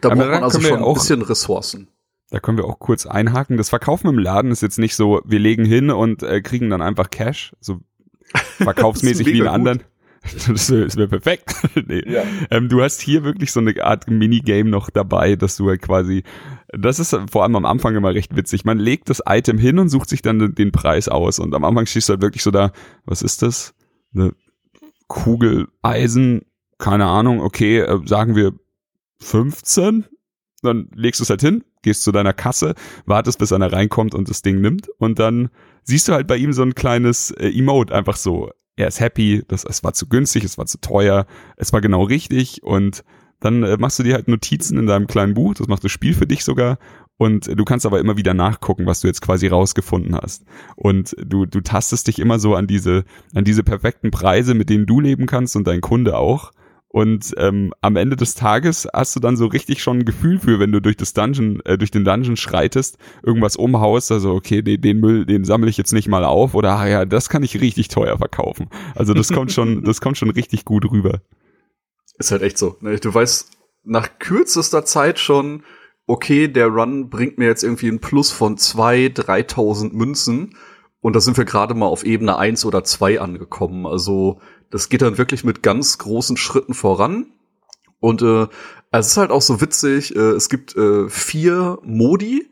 Da 0.00 0.10
aber 0.10 0.16
braucht 0.16 0.30
man 0.30 0.42
also 0.44 0.60
schon 0.60 0.84
ein 0.84 0.94
bisschen 0.94 1.22
Ressourcen. 1.22 1.88
Da 2.30 2.40
können 2.40 2.58
wir 2.58 2.64
auch 2.64 2.78
kurz 2.78 3.06
einhaken. 3.06 3.56
Das 3.56 3.68
Verkaufen 3.68 4.08
im 4.08 4.18
Laden 4.18 4.50
ist 4.50 4.62
jetzt 4.62 4.78
nicht 4.78 4.96
so, 4.96 5.20
wir 5.24 5.38
legen 5.38 5.64
hin 5.64 5.90
und 5.90 6.22
äh, 6.22 6.40
kriegen 6.40 6.70
dann 6.70 6.82
einfach 6.82 7.10
Cash, 7.10 7.54
so 7.60 7.80
verkaufsmäßig 8.58 9.26
wie 9.26 9.38
in 9.38 9.48
anderen. 9.48 9.82
Das 10.48 10.70
wäre 10.70 10.92
wär 10.96 11.06
perfekt. 11.06 11.54
nee. 11.86 12.02
ja. 12.04 12.24
ähm, 12.50 12.68
du 12.68 12.82
hast 12.82 13.00
hier 13.00 13.22
wirklich 13.22 13.52
so 13.52 13.60
eine 13.60 13.80
Art 13.84 14.10
Minigame 14.10 14.68
noch 14.68 14.90
dabei, 14.90 15.36
dass 15.36 15.56
du 15.56 15.68
halt 15.68 15.82
quasi, 15.82 16.24
das 16.68 16.98
ist 16.98 17.16
vor 17.30 17.44
allem 17.44 17.54
am 17.54 17.64
Anfang 17.64 17.94
immer 17.94 18.12
recht 18.12 18.34
witzig. 18.34 18.64
Man 18.64 18.78
legt 18.78 19.08
das 19.08 19.22
Item 19.24 19.56
hin 19.56 19.78
und 19.78 19.88
sucht 19.88 20.08
sich 20.08 20.22
dann 20.22 20.54
den 20.54 20.72
Preis 20.72 21.08
aus. 21.08 21.38
Und 21.38 21.54
am 21.54 21.64
Anfang 21.64 21.86
stehst 21.86 22.08
du 22.08 22.14
halt 22.14 22.22
wirklich 22.22 22.42
so 22.42 22.50
da, 22.50 22.72
was 23.04 23.22
ist 23.22 23.42
das? 23.42 23.74
Eine 24.14 24.32
Kugel 25.06 25.68
Eisen, 25.82 26.42
keine 26.78 27.06
Ahnung, 27.06 27.40
okay, 27.40 27.78
äh, 27.78 28.00
sagen 28.06 28.34
wir 28.34 28.52
15? 29.20 30.06
Dann 30.62 30.88
legst 30.94 31.20
du 31.20 31.24
es 31.24 31.30
halt 31.30 31.42
hin, 31.42 31.64
gehst 31.86 32.02
zu 32.02 32.12
deiner 32.12 32.32
Kasse, 32.32 32.74
wartest, 33.06 33.38
bis 33.38 33.52
einer 33.52 33.72
reinkommt 33.72 34.14
und 34.14 34.28
das 34.28 34.42
Ding 34.42 34.60
nimmt 34.60 34.88
und 34.98 35.18
dann 35.18 35.48
siehst 35.84 36.08
du 36.08 36.12
halt 36.12 36.26
bei 36.26 36.36
ihm 36.36 36.52
so 36.52 36.62
ein 36.62 36.74
kleines 36.74 37.30
äh, 37.30 37.48
Emote, 37.48 37.94
einfach 37.94 38.16
so, 38.16 38.50
er 38.76 38.88
ist 38.88 39.00
happy, 39.00 39.42
das, 39.48 39.64
es 39.64 39.82
war 39.82 39.94
zu 39.94 40.08
günstig, 40.08 40.44
es 40.44 40.58
war 40.58 40.66
zu 40.66 40.78
teuer, 40.80 41.26
es 41.56 41.72
war 41.72 41.80
genau 41.80 42.02
richtig 42.02 42.62
und 42.62 43.04
dann 43.40 43.62
äh, 43.62 43.76
machst 43.78 43.98
du 43.98 44.02
dir 44.02 44.14
halt 44.14 44.28
Notizen 44.28 44.78
in 44.78 44.86
deinem 44.86 45.06
kleinen 45.06 45.34
Buch, 45.34 45.54
das 45.54 45.68
macht 45.68 45.84
das 45.84 45.92
Spiel 45.92 46.12
für 46.12 46.26
dich 46.26 46.44
sogar 46.44 46.78
und 47.18 47.46
du 47.46 47.64
kannst 47.64 47.86
aber 47.86 48.00
immer 48.00 48.16
wieder 48.16 48.34
nachgucken, 48.34 48.86
was 48.86 49.00
du 49.00 49.06
jetzt 49.06 49.22
quasi 49.22 49.46
rausgefunden 49.46 50.14
hast. 50.14 50.44
Und 50.74 51.16
du, 51.24 51.46
du 51.46 51.60
tastest 51.62 52.08
dich 52.08 52.18
immer 52.18 52.38
so 52.38 52.54
an 52.54 52.66
diese, 52.66 53.04
an 53.34 53.44
diese 53.44 53.62
perfekten 53.62 54.10
Preise, 54.10 54.52
mit 54.54 54.68
denen 54.68 54.86
du 54.86 55.00
leben 55.00 55.26
kannst 55.26 55.56
und 55.56 55.66
dein 55.66 55.80
Kunde 55.80 56.18
auch. 56.18 56.52
Und 56.88 57.34
ähm, 57.36 57.74
am 57.80 57.96
Ende 57.96 58.16
des 58.16 58.34
Tages 58.34 58.88
hast 58.92 59.14
du 59.16 59.20
dann 59.20 59.36
so 59.36 59.46
richtig 59.46 59.82
schon 59.82 59.98
ein 59.98 60.04
Gefühl 60.04 60.38
für, 60.38 60.58
wenn 60.60 60.72
du 60.72 60.80
durch 60.80 60.96
das 60.96 61.12
Dungeon, 61.12 61.60
äh, 61.64 61.76
durch 61.76 61.90
den 61.90 62.04
Dungeon 62.04 62.36
schreitest, 62.36 62.96
irgendwas 63.22 63.56
umhaust, 63.56 64.10
also 64.12 64.32
okay, 64.32 64.62
den, 64.62 64.80
den 64.80 65.00
Müll, 65.00 65.26
den 65.26 65.44
sammle 65.44 65.68
ich 65.68 65.76
jetzt 65.76 65.92
nicht 65.92 66.08
mal 66.08 66.24
auf 66.24 66.54
oder 66.54 66.72
ah 66.72 66.88
ja, 66.88 67.04
das 67.04 67.28
kann 67.28 67.42
ich 67.42 67.60
richtig 67.60 67.88
teuer 67.88 68.16
verkaufen. 68.16 68.70
Also 68.94 69.12
das 69.12 69.30
kommt 69.30 69.52
schon, 69.52 69.82
das 69.84 70.00
kommt 70.00 70.16
schon 70.16 70.30
richtig 70.30 70.64
gut 70.64 70.90
rüber. 70.90 71.20
Ist 72.18 72.30
halt 72.30 72.42
echt 72.42 72.56
so. 72.56 72.76
Ne? 72.80 72.96
Du 72.96 73.12
weißt 73.12 73.50
nach 73.84 74.18
kürzester 74.18 74.84
Zeit 74.84 75.18
schon, 75.18 75.64
okay, 76.06 76.48
der 76.48 76.68
Run 76.68 77.10
bringt 77.10 77.38
mir 77.38 77.46
jetzt 77.46 77.62
irgendwie 77.62 77.88
einen 77.88 78.00
Plus 78.00 78.30
von 78.30 78.56
zwei, 78.58 79.10
dreitausend 79.12 79.94
Münzen. 79.94 80.56
Und 81.00 81.14
da 81.14 81.20
sind 81.20 81.36
wir 81.36 81.44
gerade 81.44 81.74
mal 81.74 81.86
auf 81.86 82.04
Ebene 82.04 82.36
eins 82.36 82.64
oder 82.64 82.84
zwei 82.84 83.20
angekommen. 83.20 83.86
Also 83.86 84.40
das 84.70 84.88
geht 84.88 85.02
dann 85.02 85.18
wirklich 85.18 85.44
mit 85.44 85.62
ganz 85.62 85.98
großen 85.98 86.36
Schritten 86.36 86.74
voran. 86.74 87.26
Und 88.00 88.22
äh, 88.22 88.46
es 88.90 89.08
ist 89.08 89.16
halt 89.16 89.30
auch 89.30 89.42
so 89.42 89.60
witzig, 89.60 90.14
äh, 90.14 90.32
es 90.32 90.48
gibt 90.48 90.76
äh, 90.76 91.08
vier 91.08 91.78
Modi. 91.82 92.50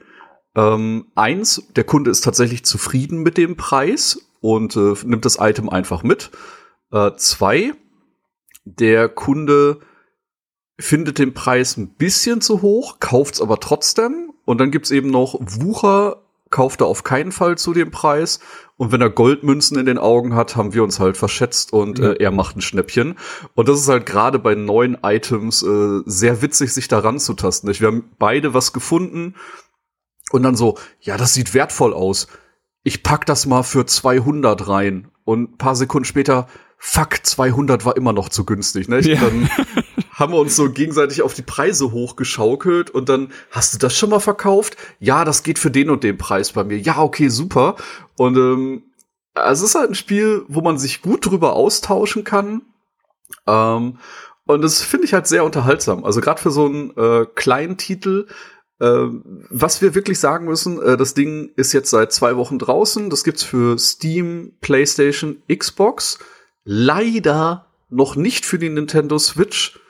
Ähm, 0.57 1.07
eins, 1.15 1.65
der 1.75 1.85
Kunde 1.85 2.11
ist 2.11 2.23
tatsächlich 2.23 2.65
zufrieden 2.65 3.23
mit 3.23 3.37
dem 3.37 3.57
Preis 3.57 4.31
und 4.41 4.77
äh, 4.77 4.95
nimmt 5.05 5.25
das 5.25 5.39
Item 5.41 5.69
einfach 5.69 6.03
mit. 6.03 6.31
Äh, 6.93 7.13
zwei, 7.17 7.73
der 8.65 9.09
Kunde 9.09 9.81
findet 10.79 11.19
den 11.19 11.35
Preis 11.35 11.77
ein 11.77 11.95
bisschen 11.95 12.41
zu 12.41 12.63
hoch, 12.63 12.99
kauft's 13.01 13.41
aber 13.41 13.61
trotzdem. 13.61 14.33
Und 14.45 14.59
dann 14.59 14.71
gibt's 14.71 14.91
eben 14.91 15.11
noch 15.11 15.39
Wucher, 15.41 16.24
kauft 16.55 16.81
er 16.81 16.87
auf 16.87 17.03
keinen 17.03 17.33
Fall 17.33 17.59
zu 17.59 17.75
dem 17.75 17.91
Preis. 17.91 18.39
Und 18.77 18.93
wenn 18.93 19.01
er 19.01 19.11
Goldmünzen 19.11 19.77
in 19.79 19.87
den 19.87 19.99
Augen 19.99 20.35
hat, 20.35 20.55
haben 20.57 20.73
wir 20.73 20.83
uns 20.85 21.01
halt 21.01 21.17
verschätzt 21.17 21.73
und 21.73 21.99
Ja. 21.99 22.13
äh, 22.13 22.23
er 22.23 22.31
macht 22.31 22.57
ein 22.57 22.61
Schnäppchen. 22.61 23.17
Und 23.55 23.69
das 23.69 23.81
ist 23.81 23.89
halt 23.89 24.07
gerade 24.07 24.39
bei 24.39 24.55
neuen 24.55 24.97
Items 25.03 25.63
äh, 25.65 26.01
sehr 26.07 26.43
witzig, 26.43 26.73
sich 26.73 26.87
da 26.89 27.01
ranzutasten. 27.01 27.69
nicht? 27.69 27.81
Wir 27.81 27.89
haben 27.89 28.05
beide 28.19 28.55
was 28.55 28.73
gefunden 28.73 29.35
und 30.31 30.43
dann 30.45 30.55
so, 30.57 30.79
ja, 31.01 31.17
das 31.17 31.35
sieht 31.35 31.55
wertvoll 31.55 31.93
aus. 31.93 32.29
Ich 32.85 33.03
pack 33.03 33.27
das 33.27 33.47
mal 33.47 33.63
für 33.65 33.85
200 33.85 34.69
rein. 34.69 35.09
Und 35.25 35.53
ein 35.55 35.59
paar 35.59 35.75
Sekunden 35.75 36.05
später, 36.05 36.47
fuck, 36.79 37.19
200 37.25 37.85
war 37.85 37.97
immer 37.97 38.13
noch 38.13 38.29
zu 38.29 38.45
günstig. 38.45 38.89
Ne? 38.89 39.01
Ja. 39.01 39.21
Dann 39.21 39.49
haben 40.15 40.33
wir 40.33 40.39
uns 40.39 40.57
so 40.57 40.71
gegenseitig 40.71 41.23
auf 41.23 41.35
die 41.35 41.43
Preise 41.43 41.91
hochgeschaukelt 41.91 42.91
und 42.91 43.09
dann, 43.09 43.33
hast 43.51 43.75
du 43.75 43.79
das 43.79 43.97
schon 43.97 44.11
mal 44.11 44.21
verkauft? 44.21 44.77
Ja, 45.01 45.25
das 45.25 45.43
geht 45.43 45.59
für 45.59 45.71
den 45.71 45.91
und 45.91 46.05
den 46.05 46.17
Preis 46.17 46.53
bei 46.53 46.65
mir. 46.65 46.79
Ja, 46.79 46.99
okay, 46.99 47.29
super. 47.29 47.77
Und 48.17 48.37
ähm, 48.37 48.83
es 49.35 49.61
ist 49.61 49.75
halt 49.75 49.91
ein 49.91 49.95
Spiel, 49.97 50.45
wo 50.49 50.61
man 50.61 50.79
sich 50.79 51.03
gut 51.03 51.27
drüber 51.27 51.55
austauschen 51.55 52.23
kann. 52.23 52.63
Ähm, 53.47 53.99
und 54.47 54.63
das 54.63 54.83
finde 54.83 55.07
ich 55.07 55.15
halt 55.15 55.27
sehr 55.27 55.45
unterhaltsam. 55.45 56.05
Also 56.05 56.21
gerade 56.21 56.41
für 56.41 56.51
so 56.51 56.67
einen 56.67 56.97
äh, 56.97 57.27
kleinen 57.35 57.77
Titel, 57.77 58.27
äh, 58.79 59.07
was 59.51 59.83
wir 59.83 59.95
wirklich 59.95 60.21
sagen 60.21 60.47
müssen, 60.47 60.81
äh, 60.81 60.97
das 60.97 61.15
Ding 61.15 61.51
ist 61.57 61.73
jetzt 61.73 61.91
seit 61.91 62.13
zwei 62.13 62.37
Wochen 62.37 62.59
draußen. 62.59 63.11
Das 63.11 63.25
gibt's 63.25 63.43
für 63.43 63.79
Steam, 63.79 64.53
PlayStation, 64.61 65.43
Xbox. 65.53 66.19
Leider 66.63 67.67
noch 67.91 68.15
nicht 68.15 68.47
für 68.47 68.59
die 68.59 68.69
Nintendo 68.71 69.19
Switch. 69.19 69.81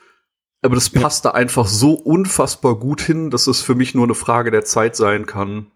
Aber 0.65 0.75
das 0.75 0.89
passt 0.91 1.25
da 1.25 1.31
einfach 1.33 1.67
so 1.67 1.93
unfassbar 1.93 2.75
gut 2.77 3.01
hin, 3.03 3.31
dass 3.31 3.47
es 3.47 3.61
für 3.61 3.75
mich 3.75 3.95
nur 3.95 4.05
eine 4.05 4.15
Frage 4.15 4.51
der 4.51 4.65
Zeit 4.65 4.97
sein 4.97 5.27
kann, 5.27 5.67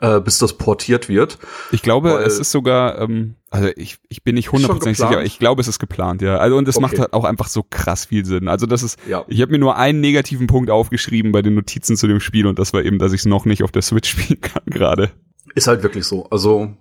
äh, 0.00 0.20
bis 0.20 0.38
das 0.38 0.54
portiert 0.58 1.08
wird. 1.08 1.38
Ich 1.70 1.82
glaube, 1.82 2.10
es 2.24 2.38
ist 2.40 2.50
sogar, 2.50 2.98
ähm, 3.00 3.36
also 3.50 3.68
ich, 3.76 3.98
ich 4.08 4.24
bin 4.24 4.34
nicht 4.34 4.50
hundertprozentig 4.50 4.98
sicher, 4.98 5.22
ich 5.22 5.38
glaube, 5.38 5.60
es 5.60 5.68
ist 5.68 5.78
geplant, 5.78 6.20
ja. 6.20 6.38
Also 6.38 6.56
und 6.56 6.66
es 6.66 6.76
Okay. 6.76 6.82
macht 6.82 6.98
halt 6.98 7.12
auch 7.12 7.24
einfach 7.24 7.46
so 7.46 7.62
krass 7.62 8.06
viel 8.06 8.24
Sinn. 8.24 8.48
Also 8.48 8.66
das 8.66 8.82
ist, 8.82 8.98
Ja. 9.08 9.24
ich 9.28 9.40
habe 9.40 9.52
mir 9.52 9.58
nur 9.58 9.76
einen 9.76 10.00
negativen 10.00 10.48
Punkt 10.48 10.68
aufgeschrieben 10.68 11.30
bei 11.30 11.40
den 11.42 11.54
Notizen 11.54 11.96
zu 11.96 12.08
dem 12.08 12.18
Spiel 12.18 12.46
und 12.48 12.58
das 12.58 12.72
war 12.72 12.82
eben, 12.82 12.98
dass 12.98 13.12
ich 13.12 13.20
es 13.20 13.26
noch 13.26 13.44
nicht 13.44 13.62
auf 13.62 13.70
der 13.70 13.82
Switch 13.82 14.10
spielen 14.10 14.40
kann 14.40 14.62
gerade. 14.66 15.12
Ist 15.54 15.68
halt 15.68 15.82
wirklich 15.84 16.04
so. 16.06 16.26
Also 16.30 16.72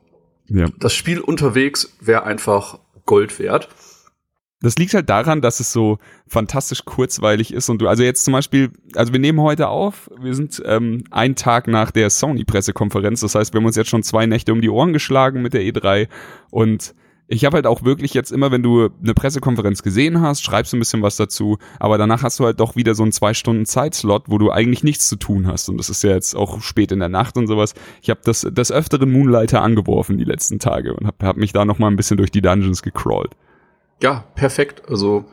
Ja. 0.48 0.66
das 0.80 0.96
Spiel 0.96 1.20
unterwegs 1.20 1.94
wäre 2.02 2.24
einfach 2.24 2.80
Gold 3.06 3.38
wert. 3.38 3.70
Das 4.64 4.78
liegt 4.78 4.94
halt 4.94 5.10
daran, 5.10 5.42
dass 5.42 5.60
es 5.60 5.74
so 5.74 5.98
fantastisch 6.26 6.86
kurzweilig 6.86 7.54
ist 7.54 7.70
und 7.70 7.82
du, 7.82 7.90
also 7.90 8.02
jetzt 8.02 8.24
zum 8.24 8.32
Beispiel, 8.32 8.72
also 8.96 9.12
wir 9.12 9.20
nehmen 9.20 9.42
heute 9.42 9.68
auf, 9.68 10.10
wir 10.18 10.34
sind 10.34 10.64
ähm, 10.66 11.04
einen 11.12 11.36
Tag 11.36 11.68
nach 11.68 11.92
der 11.92 12.10
Sony-Pressekonferenz, 12.10 13.20
das 13.20 13.36
heißt, 13.36 13.54
wir 13.54 13.60
haben 13.60 13.66
uns 13.66 13.76
jetzt 13.76 13.90
schon 13.90 14.04
zwei 14.04 14.26
Nächte 14.26 14.54
um 14.54 14.62
die 14.62 14.70
Ohren 14.70 14.94
geschlagen 14.94 15.42
mit 15.42 15.54
der 15.54 15.64
E3 15.64 16.08
und 16.50 16.96
ich 17.28 17.44
habe 17.44 17.56
halt 17.56 17.68
auch 17.68 17.84
wirklich 17.84 18.14
jetzt 18.14 18.32
immer, 18.32 18.52
wenn 18.52 18.64
du 18.64 18.90
eine 19.02 19.14
Pressekonferenz 19.14 19.84
gesehen 19.84 20.22
hast, 20.22 20.44
schreibst 20.44 20.72
du 20.72 20.78
ein 20.78 20.80
bisschen 20.80 21.02
was 21.02 21.18
dazu, 21.18 21.58
aber 21.80 21.98
danach 21.98 22.24
hast 22.24 22.40
du 22.40 22.46
halt 22.46 22.62
doch 22.62 22.78
wieder 22.78 22.96
so 22.96 23.04
einen 23.04 23.12
zwei 23.12 23.34
Stunden 23.34 23.66
Zeitslot, 23.66 24.24
wo 24.28 24.38
du 24.38 24.50
eigentlich 24.50 24.86
nichts 24.86 25.10
zu 25.10 25.18
tun 25.18 25.46
hast 25.46 25.68
und 25.68 25.78
das 25.78 25.90
ist 25.90 26.04
ja 26.04 26.12
jetzt 26.12 26.38
auch 26.38 26.62
spät 26.62 26.94
in 26.94 27.00
der 27.00 27.10
Nacht 27.10 27.36
und 27.36 27.48
sowas. 27.48 27.74
Ich 28.02 28.10
habe 28.10 28.22
das 28.24 28.48
des 28.50 28.72
öfteren 28.72 29.12
Moonlighter 29.12 29.62
angeworfen 29.62 30.18
die 30.18 30.24
letzten 30.24 30.60
Tage 30.60 30.94
und 30.94 31.06
habe 31.06 31.26
hab 31.26 31.36
mich 31.36 31.52
da 31.52 31.66
noch 31.66 31.80
mal 31.80 31.88
ein 31.88 31.98
bisschen 31.98 32.16
durch 32.16 32.32
die 32.32 32.42
Dungeons 32.42 32.82
gecrawlt. 32.82 33.32
Ja, 34.04 34.26
perfekt. 34.36 34.84
Also 34.90 35.24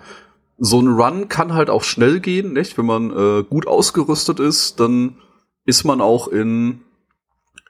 so 0.57 0.81
ein 0.81 0.87
Run 0.87 1.29
kann 1.29 1.55
halt 1.55 1.71
auch 1.71 1.83
schnell 1.83 2.21
gehen, 2.21 2.53
nicht? 2.53 2.79
Wenn 2.79 2.87
man 2.87 3.11
äh, 3.11 3.43
gut 3.43 3.67
ausgerüstet 3.67 4.39
ist, 4.39 4.79
dann 4.79 5.17
ist 5.65 5.83
man 5.83 6.01
auch 6.01 6.29
in, 6.29 6.83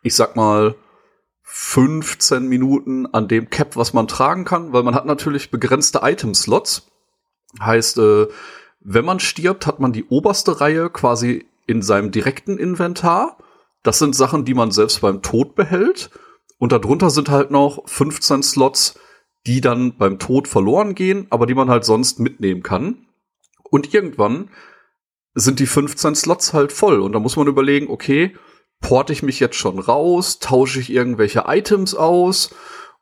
ich 0.02 0.14
sag 0.14 0.36
mal, 0.36 0.74
15 1.42 2.46
Minuten 2.46 3.06
an 3.06 3.28
dem 3.28 3.48
Cap, 3.48 3.76
was 3.76 3.94
man 3.94 4.08
tragen 4.08 4.44
kann, 4.44 4.74
weil 4.74 4.82
man 4.82 4.94
hat 4.94 5.06
natürlich 5.06 5.50
begrenzte 5.50 6.00
Item-Slots. 6.02 6.90
Heißt, 7.62 7.96
äh, 7.96 8.28
wenn 8.80 9.04
man 9.06 9.20
stirbt, 9.20 9.66
hat 9.66 9.80
man 9.80 9.94
die 9.94 10.04
oberste 10.04 10.60
Reihe 10.60 10.90
quasi 10.90 11.46
in 11.66 11.80
seinem 11.80 12.10
direkten 12.10 12.58
Inventar. 12.58 13.38
Das 13.82 13.98
sind 13.98 14.14
Sachen, 14.14 14.44
die 14.44 14.54
man 14.54 14.70
selbst 14.70 15.00
beim 15.00 15.22
Tod 15.22 15.54
behält. 15.54 16.10
Und 16.58 16.72
darunter 16.72 17.08
sind 17.08 17.30
halt 17.30 17.50
noch 17.50 17.88
15 17.88 18.42
Slots, 18.42 18.98
die 19.50 19.60
dann 19.60 19.96
beim 19.96 20.20
Tod 20.20 20.46
verloren 20.46 20.94
gehen, 20.94 21.26
aber 21.30 21.44
die 21.44 21.54
man 21.54 21.68
halt 21.68 21.84
sonst 21.84 22.20
mitnehmen 22.20 22.62
kann. 22.62 23.08
Und 23.64 23.92
irgendwann 23.92 24.48
sind 25.34 25.58
die 25.58 25.66
15 25.66 26.14
Slots 26.14 26.52
halt 26.52 26.70
voll. 26.70 27.00
Und 27.00 27.14
da 27.14 27.18
muss 27.18 27.34
man 27.34 27.48
überlegen, 27.48 27.88
okay, 27.90 28.36
porte 28.80 29.12
ich 29.12 29.24
mich 29.24 29.40
jetzt 29.40 29.56
schon 29.56 29.80
raus, 29.80 30.38
tausche 30.38 30.78
ich 30.78 30.92
irgendwelche 30.92 31.46
Items 31.48 31.96
aus 31.96 32.54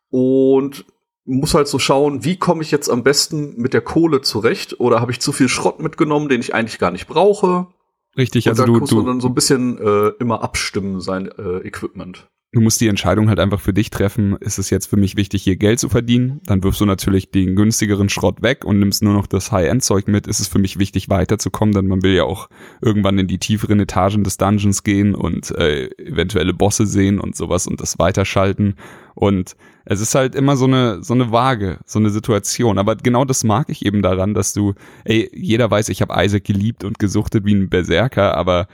und 0.08 0.86
muss 1.26 1.52
halt 1.52 1.68
so 1.68 1.78
schauen, 1.78 2.24
wie 2.24 2.38
komme 2.38 2.62
ich 2.62 2.70
jetzt 2.70 2.88
am 2.88 3.02
besten 3.02 3.60
mit 3.60 3.74
der 3.74 3.82
Kohle 3.82 4.22
zurecht 4.22 4.80
oder 4.80 5.02
habe 5.02 5.12
ich 5.12 5.20
zu 5.20 5.32
viel 5.32 5.50
Schrott 5.50 5.80
mitgenommen, 5.80 6.30
den 6.30 6.40
ich 6.40 6.54
eigentlich 6.54 6.78
gar 6.78 6.92
nicht 6.92 7.08
brauche. 7.08 7.66
Richtig, 8.16 8.46
Und 8.46 8.52
also 8.52 8.64
du, 8.64 8.78
muss 8.78 8.90
man 8.92 9.04
du, 9.04 9.10
dann 9.10 9.20
so 9.20 9.28
ein 9.28 9.34
bisschen 9.34 9.76
äh, 9.76 10.12
immer 10.18 10.42
abstimmen, 10.42 11.02
sein 11.02 11.26
äh, 11.26 11.58
Equipment. 11.58 12.26
Du 12.52 12.60
musst 12.60 12.80
die 12.80 12.88
Entscheidung 12.88 13.28
halt 13.28 13.40
einfach 13.40 13.60
für 13.60 13.74
dich 13.74 13.90
treffen. 13.90 14.36
Ist 14.40 14.58
es 14.58 14.70
jetzt 14.70 14.86
für 14.86 14.96
mich 14.96 15.16
wichtig, 15.16 15.42
hier 15.42 15.56
Geld 15.56 15.78
zu 15.78 15.88
verdienen? 15.88 16.40
Dann 16.46 16.62
wirfst 16.62 16.80
du 16.80 16.86
natürlich 16.86 17.30
den 17.30 17.56
günstigeren 17.56 18.08
Schrott 18.08 18.42
weg 18.42 18.64
und 18.64 18.78
nimmst 18.78 19.02
nur 19.02 19.12
noch 19.12 19.26
das 19.26 19.52
High-End-Zeug 19.52 20.08
mit. 20.08 20.26
Ist 20.26 20.40
es 20.40 20.48
für 20.48 20.58
mich 20.58 20.78
wichtig, 20.78 21.10
weiterzukommen? 21.10 21.74
Denn 21.74 21.86
man 21.86 22.02
will 22.02 22.14
ja 22.14 22.24
auch 22.24 22.48
irgendwann 22.80 23.18
in 23.18 23.26
die 23.26 23.38
tieferen 23.38 23.80
Etagen 23.80 24.24
des 24.24 24.38
Dungeons 24.38 24.82
gehen 24.82 25.14
und 25.14 25.50
äh, 25.52 25.88
eventuelle 25.98 26.54
Bosse 26.54 26.86
sehen 26.86 27.20
und 27.20 27.36
sowas 27.36 27.66
und 27.66 27.82
das 27.82 27.98
weiterschalten. 27.98 28.76
Und 29.14 29.54
es 29.84 30.00
ist 30.00 30.14
halt 30.14 30.34
immer 30.34 30.56
so 30.56 30.64
eine, 30.64 31.02
so 31.02 31.12
eine 31.12 31.30
Waage, 31.30 31.80
so 31.84 31.98
eine 31.98 32.10
Situation. 32.10 32.78
Aber 32.78 32.96
genau 32.96 33.26
das 33.26 33.44
mag 33.44 33.68
ich 33.68 33.84
eben 33.84 34.00
daran, 34.00 34.32
dass 34.32 34.54
du, 34.54 34.74
ey, 35.04 35.30
jeder 35.34 35.70
weiß, 35.70 35.90
ich 35.90 36.00
habe 36.00 36.14
Isaac 36.24 36.44
geliebt 36.44 36.82
und 36.82 36.98
gesuchtet 36.98 37.44
wie 37.44 37.54
ein 37.54 37.68
Berserker, 37.68 38.36
aber 38.36 38.68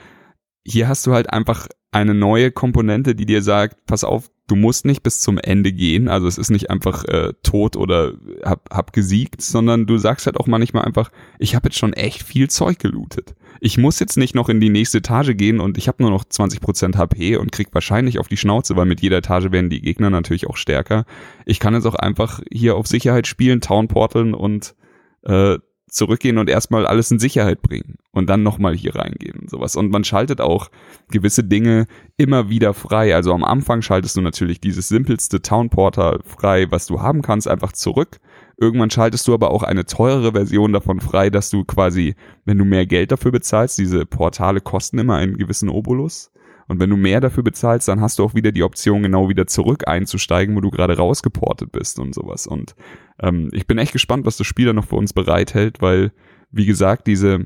hier 0.65 0.87
hast 0.87 1.05
du 1.05 1.13
halt 1.13 1.31
einfach 1.31 1.67
eine 1.95 2.13
neue 2.13 2.51
Komponente, 2.51 3.15
die 3.15 3.25
dir 3.25 3.41
sagt, 3.41 3.85
pass 3.85 4.03
auf, 4.03 4.29
du 4.47 4.57
musst 4.57 4.83
nicht 4.83 5.01
bis 5.01 5.21
zum 5.21 5.37
Ende 5.37 5.71
gehen. 5.71 6.09
Also 6.09 6.27
es 6.27 6.37
ist 6.37 6.49
nicht 6.49 6.69
einfach 6.69 7.05
äh, 7.05 7.31
tot 7.41 7.77
oder 7.77 8.15
hab, 8.43 8.69
hab 8.69 8.91
gesiegt, 8.91 9.41
sondern 9.41 9.85
du 9.85 9.97
sagst 9.97 10.25
halt 10.25 10.37
auch 10.37 10.45
manchmal 10.45 10.83
einfach, 10.83 11.09
ich 11.39 11.55
habe 11.55 11.69
jetzt 11.69 11.77
schon 11.77 11.93
echt 11.93 12.21
viel 12.21 12.49
Zeug 12.49 12.79
gelootet. 12.79 13.33
Ich 13.61 13.77
muss 13.77 13.99
jetzt 13.99 14.17
nicht 14.17 14.35
noch 14.35 14.49
in 14.49 14.59
die 14.59 14.69
nächste 14.69 14.97
Etage 14.97 15.37
gehen 15.37 15.61
und 15.61 15.77
ich 15.77 15.87
habe 15.87 16.03
nur 16.03 16.11
noch 16.11 16.25
20% 16.25 16.97
HP 16.97 17.37
und 17.37 17.53
krieg 17.53 17.69
wahrscheinlich 17.71 18.19
auf 18.19 18.27
die 18.27 18.35
Schnauze, 18.35 18.75
weil 18.75 18.85
mit 18.85 18.99
jeder 18.99 19.19
Etage 19.19 19.51
werden 19.51 19.69
die 19.69 19.81
Gegner 19.81 20.09
natürlich 20.09 20.47
auch 20.47 20.57
stärker. 20.57 21.05
Ich 21.45 21.61
kann 21.61 21.75
jetzt 21.75 21.85
auch 21.85 21.95
einfach 21.95 22.41
hier 22.51 22.75
auf 22.75 22.87
Sicherheit 22.87 23.25
spielen, 23.25 23.61
Town 23.61 23.87
porteln 23.87 24.33
und 24.33 24.75
äh, 25.23 25.59
zurückgehen 25.95 26.37
und 26.37 26.49
erstmal 26.49 26.85
alles 26.85 27.09
in 27.09 27.19
Sicherheit 27.19 27.61
bringen 27.61 27.95
und 28.11 28.29
dann 28.29 28.43
nochmal 28.43 28.75
hier 28.75 28.95
reingehen 28.95 29.39
und 29.39 29.49
sowas. 29.49 29.75
Und 29.75 29.91
man 29.91 30.03
schaltet 30.03 30.41
auch 30.41 30.69
gewisse 31.09 31.43
Dinge 31.43 31.87
immer 32.17 32.49
wieder 32.49 32.73
frei. 32.73 33.15
Also 33.15 33.33
am 33.33 33.43
Anfang 33.43 33.81
schaltest 33.81 34.17
du 34.17 34.21
natürlich 34.21 34.59
dieses 34.59 34.87
simpelste 34.89 35.41
Town 35.41 35.69
Portal 35.69 36.19
frei, 36.25 36.67
was 36.69 36.85
du 36.85 37.01
haben 37.01 37.21
kannst, 37.21 37.47
einfach 37.47 37.71
zurück. 37.71 38.19
Irgendwann 38.57 38.89
schaltest 38.89 39.27
du 39.27 39.33
aber 39.33 39.51
auch 39.51 39.63
eine 39.63 39.85
teurere 39.85 40.33
Version 40.33 40.73
davon 40.73 40.99
frei, 40.99 41.29
dass 41.29 41.49
du 41.49 41.63
quasi, 41.63 42.15
wenn 42.45 42.57
du 42.57 42.65
mehr 42.65 42.85
Geld 42.85 43.11
dafür 43.11 43.31
bezahlst, 43.31 43.77
diese 43.77 44.05
Portale 44.05 44.61
kosten 44.61 44.99
immer 44.99 45.15
einen 45.15 45.37
gewissen 45.37 45.69
Obolus. 45.69 46.31
Und 46.67 46.79
wenn 46.79 46.89
du 46.89 46.97
mehr 46.97 47.21
dafür 47.21 47.43
bezahlst, 47.43 47.87
dann 47.87 48.01
hast 48.01 48.19
du 48.19 48.23
auch 48.23 48.33
wieder 48.33 48.51
die 48.51 48.63
Option, 48.63 49.03
genau 49.03 49.29
wieder 49.29 49.47
zurück 49.47 49.87
einzusteigen, 49.87 50.55
wo 50.55 50.61
du 50.61 50.71
gerade 50.71 50.97
rausgeportet 50.97 51.71
bist 51.71 51.99
und 51.99 52.13
sowas. 52.15 52.47
Und 52.47 52.75
ähm, 53.19 53.49
ich 53.53 53.67
bin 53.67 53.77
echt 53.77 53.93
gespannt, 53.93 54.25
was 54.25 54.37
das 54.37 54.47
Spiel 54.47 54.65
da 54.65 54.73
noch 54.73 54.85
für 54.87 54.95
uns 54.95 55.13
bereithält, 55.13 55.81
weil, 55.81 56.11
wie 56.51 56.65
gesagt, 56.65 57.07
diese 57.07 57.45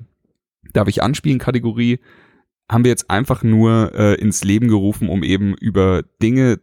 Darf 0.73 0.88
ich 0.88 1.01
anspielen 1.01 1.39
Kategorie 1.39 1.99
haben 2.69 2.83
wir 2.83 2.89
jetzt 2.89 3.09
einfach 3.09 3.43
nur 3.43 3.93
äh, 3.95 4.13
ins 4.15 4.43
Leben 4.43 4.67
gerufen, 4.67 5.09
um 5.09 5.23
eben 5.23 5.55
über 5.55 6.03
Dinge 6.21 6.59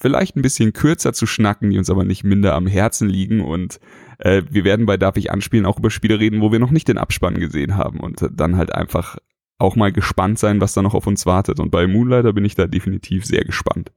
vielleicht 0.00 0.36
ein 0.36 0.42
bisschen 0.42 0.72
kürzer 0.72 1.12
zu 1.12 1.26
schnacken, 1.26 1.70
die 1.70 1.78
uns 1.78 1.90
aber 1.90 2.04
nicht 2.04 2.24
minder 2.24 2.54
am 2.54 2.66
Herzen 2.66 3.08
liegen. 3.08 3.40
Und 3.40 3.80
äh, 4.18 4.42
wir 4.48 4.64
werden 4.64 4.86
bei 4.86 4.96
Darf 4.96 5.16
ich 5.16 5.30
anspielen 5.30 5.66
auch 5.66 5.78
über 5.78 5.90
Spiele 5.90 6.20
reden, 6.20 6.40
wo 6.40 6.52
wir 6.52 6.60
noch 6.60 6.70
nicht 6.70 6.88
den 6.88 6.98
Abspann 6.98 7.40
gesehen 7.40 7.76
haben 7.76 8.00
und 8.00 8.22
äh, 8.22 8.28
dann 8.32 8.56
halt 8.56 8.72
einfach 8.72 9.16
auch 9.58 9.76
mal 9.76 9.92
gespannt 9.92 10.38
sein, 10.38 10.60
was 10.60 10.72
da 10.72 10.82
noch 10.82 10.94
auf 10.94 11.06
uns 11.06 11.26
wartet. 11.26 11.60
Und 11.60 11.70
bei 11.70 11.86
Moonlighter 11.86 12.32
bin 12.32 12.44
ich 12.44 12.54
da 12.54 12.66
definitiv 12.66 13.26
sehr 13.26 13.44
gespannt. 13.44 13.92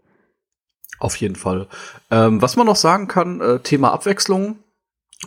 Auf 0.99 1.15
jeden 1.15 1.35
Fall. 1.35 1.67
Ähm, 2.09 2.41
was 2.41 2.55
man 2.55 2.65
noch 2.65 2.75
sagen 2.75 3.07
kann, 3.07 3.41
äh, 3.41 3.59
Thema 3.59 3.91
Abwechslung. 3.91 4.59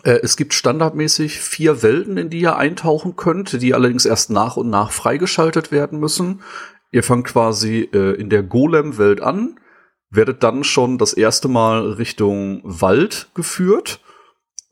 Äh, 0.02 0.20
es 0.22 0.36
gibt 0.36 0.54
standardmäßig 0.54 1.38
vier 1.38 1.82
Welten, 1.82 2.16
in 2.16 2.30
die 2.30 2.40
ihr 2.40 2.56
eintauchen 2.56 3.16
könnt, 3.16 3.60
die 3.62 3.74
allerdings 3.74 4.06
erst 4.06 4.30
nach 4.30 4.56
und 4.56 4.70
nach 4.70 4.90
freigeschaltet 4.90 5.72
werden 5.72 6.00
müssen. 6.00 6.42
Ihr 6.90 7.02
fangt 7.02 7.26
quasi 7.26 7.88
äh, 7.92 8.12
in 8.14 8.30
der 8.30 8.42
Golem-Welt 8.42 9.20
an, 9.20 9.58
werdet 10.10 10.42
dann 10.42 10.62
schon 10.62 10.98
das 10.98 11.12
erste 11.12 11.48
Mal 11.48 11.92
Richtung 11.92 12.60
Wald 12.64 13.28
geführt. 13.34 14.00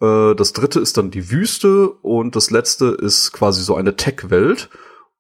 Äh, 0.01 0.35
das 0.35 0.53
dritte 0.53 0.79
ist 0.79 0.97
dann 0.97 1.11
die 1.11 1.31
Wüste 1.31 1.91
und 1.91 2.37
das 2.37 2.51
letzte 2.51 2.87
ist 2.87 3.33
quasi 3.33 3.63
so 3.63 3.75
eine 3.75 3.97
Tech-Welt. 3.97 4.69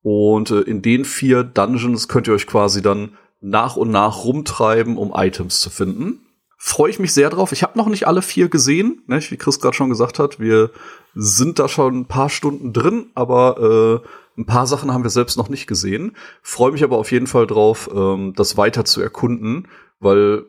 Und 0.02 0.50
äh, 0.50 0.60
in 0.60 0.82
den 0.82 1.04
vier 1.04 1.44
Dungeons 1.44 2.08
könnt 2.08 2.26
ihr 2.26 2.34
euch 2.34 2.46
quasi 2.46 2.82
dann 2.82 3.16
nach 3.40 3.76
und 3.76 3.90
nach 3.90 4.24
rumtreiben, 4.24 4.96
um 4.96 5.12
Items 5.14 5.60
zu 5.60 5.70
finden. 5.70 6.20
Freue 6.56 6.90
ich 6.90 7.00
mich 7.00 7.12
sehr 7.12 7.28
drauf. 7.28 7.50
Ich 7.50 7.64
habe 7.64 7.76
noch 7.76 7.88
nicht 7.88 8.06
alle 8.06 8.22
vier 8.22 8.48
gesehen, 8.48 9.02
ne? 9.08 9.20
wie 9.20 9.36
Chris 9.36 9.58
gerade 9.58 9.76
schon 9.76 9.88
gesagt 9.88 10.20
hat. 10.20 10.38
Wir 10.38 10.70
sind 11.14 11.58
da 11.58 11.68
schon 11.68 12.00
ein 12.00 12.06
paar 12.06 12.28
Stunden 12.28 12.72
drin, 12.72 13.10
aber 13.14 14.02
äh, 14.06 14.40
ein 14.40 14.46
paar 14.46 14.66
Sachen 14.66 14.92
haben 14.92 15.02
wir 15.02 15.10
selbst 15.10 15.36
noch 15.36 15.48
nicht 15.48 15.66
gesehen. 15.66 16.16
Freue 16.40 16.72
mich 16.72 16.84
aber 16.84 16.98
auf 16.98 17.10
jeden 17.10 17.26
Fall 17.26 17.46
drauf, 17.46 17.90
ähm, 17.92 18.32
das 18.36 18.56
weiter 18.56 18.84
zu 18.84 19.02
erkunden, 19.02 19.68
weil 19.98 20.44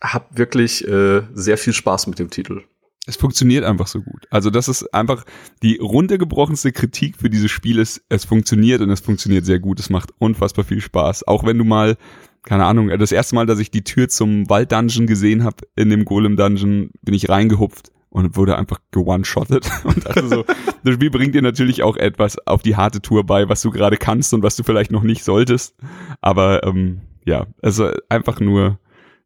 hab 0.00 0.36
wirklich 0.36 0.86
äh, 0.88 1.22
sehr 1.34 1.58
viel 1.58 1.74
Spaß 1.74 2.06
mit 2.06 2.18
dem 2.18 2.30
Titel. 2.30 2.62
Es 3.06 3.16
funktioniert 3.16 3.64
einfach 3.64 3.86
so 3.86 4.02
gut. 4.02 4.26
Also 4.30 4.50
das 4.50 4.68
ist 4.68 4.92
einfach 4.94 5.24
die 5.62 5.78
runtergebrochenste 5.78 6.70
Kritik 6.72 7.16
für 7.16 7.30
dieses 7.30 7.50
Spiel 7.50 7.78
ist, 7.78 8.02
es 8.08 8.24
funktioniert 8.24 8.82
und 8.82 8.90
es 8.90 9.00
funktioniert 9.00 9.46
sehr 9.46 9.58
gut. 9.58 9.80
Es 9.80 9.90
macht 9.90 10.10
unfassbar 10.18 10.64
viel 10.64 10.80
Spaß. 10.80 11.26
Auch 11.26 11.44
wenn 11.44 11.58
du 11.58 11.64
mal, 11.64 11.96
keine 12.42 12.66
Ahnung, 12.66 12.88
das 12.98 13.12
erste 13.12 13.34
Mal, 13.34 13.46
dass 13.46 13.58
ich 13.58 13.70
die 13.70 13.84
Tür 13.84 14.08
zum 14.08 14.48
Wald-Dungeon 14.50 15.06
gesehen 15.06 15.44
habe, 15.44 15.56
in 15.76 15.88
dem 15.88 16.04
Golem-Dungeon, 16.04 16.90
bin 17.02 17.14
ich 17.14 17.28
reingehupft 17.28 17.90
und 18.10 18.36
wurde 18.36 18.58
einfach 18.58 18.80
gewone-shottet 18.90 19.70
und 19.84 20.04
dachte 20.06 20.28
so, 20.28 20.44
das 20.84 20.94
Spiel 20.94 21.10
bringt 21.10 21.34
dir 21.34 21.42
natürlich 21.42 21.82
auch 21.82 21.96
etwas 21.96 22.36
auf 22.46 22.62
die 22.62 22.76
harte 22.76 23.00
Tour 23.00 23.24
bei, 23.24 23.48
was 23.48 23.62
du 23.62 23.70
gerade 23.70 23.96
kannst 23.96 24.34
und 24.34 24.42
was 24.42 24.56
du 24.56 24.62
vielleicht 24.62 24.90
noch 24.90 25.04
nicht 25.04 25.24
solltest. 25.24 25.74
Aber 26.20 26.64
ähm, 26.64 27.00
ja, 27.24 27.46
also 27.62 27.90
einfach 28.08 28.40
nur 28.40 28.78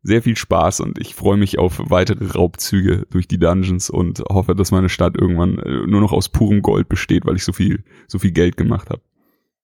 sehr 0.05 0.23
viel 0.23 0.37
Spaß 0.37 0.81
und 0.81 0.99
ich 1.01 1.15
freue 1.15 1.39
mich 1.39 1.59
auf 1.59 1.81
weitere 1.87 2.27
Raubzüge 2.27 3.07
durch 3.11 3.27
die 3.27 3.39
Dungeons 3.39 3.89
und 3.89 4.21
hoffe, 4.29 4.55
dass 4.55 4.71
meine 4.71 4.91
Stadt 4.91 5.17
irgendwann 5.19 5.59
äh, 5.59 5.87
nur 5.87 6.03
noch 6.03 6.13
aus 6.13 6.29
purem 6.29 6.61
Gold 6.61 6.89
besteht, 6.89 7.25
weil 7.25 7.37
ich 7.37 7.45
so 7.45 7.53
viel, 7.53 7.83
so 8.07 8.19
viel 8.19 8.31
Geld 8.31 8.59
gemacht 8.59 8.91
habe. 8.91 9.01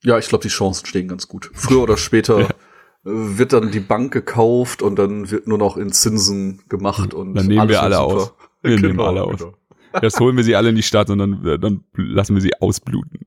Ja, 0.02 0.18
ich 0.18 0.28
glaube, 0.28 0.42
die 0.42 0.48
Chancen 0.48 0.86
stehen 0.86 1.08
ganz 1.08 1.28
gut. 1.28 1.50
Früher 1.52 1.82
oder 1.82 1.98
später 1.98 2.40
ja. 2.40 2.48
Äh, 2.48 3.38
wird 3.38 3.52
dann 3.52 3.70
die 3.70 3.80
Bank 3.80 4.12
gekauft 4.12 4.80
und 4.80 4.98
dann 4.98 5.30
wird 5.30 5.46
nur 5.46 5.58
noch 5.58 5.76
in 5.76 5.92
Zinsen 5.92 6.62
gemacht 6.70 7.12
und 7.12 7.34
dann 7.34 7.46
nehmen 7.46 7.68
wir 7.68 7.82
alle 7.82 7.96
super. 7.96 8.06
aus. 8.06 8.34
Wir 8.62 8.70
genau, 8.76 8.88
nehmen 8.88 9.00
alle 9.00 9.22
aus. 9.24 9.38
Genau. 9.38 9.54
Jetzt 10.00 10.20
holen 10.20 10.36
wir 10.36 10.44
sie 10.44 10.56
alle 10.56 10.70
in 10.70 10.76
die 10.76 10.82
Stadt 10.82 11.10
und 11.10 11.18
dann, 11.18 11.46
äh, 11.46 11.58
dann 11.58 11.84
lassen 11.94 12.34
wir 12.34 12.40
sie 12.40 12.54
ausbluten. 12.60 13.20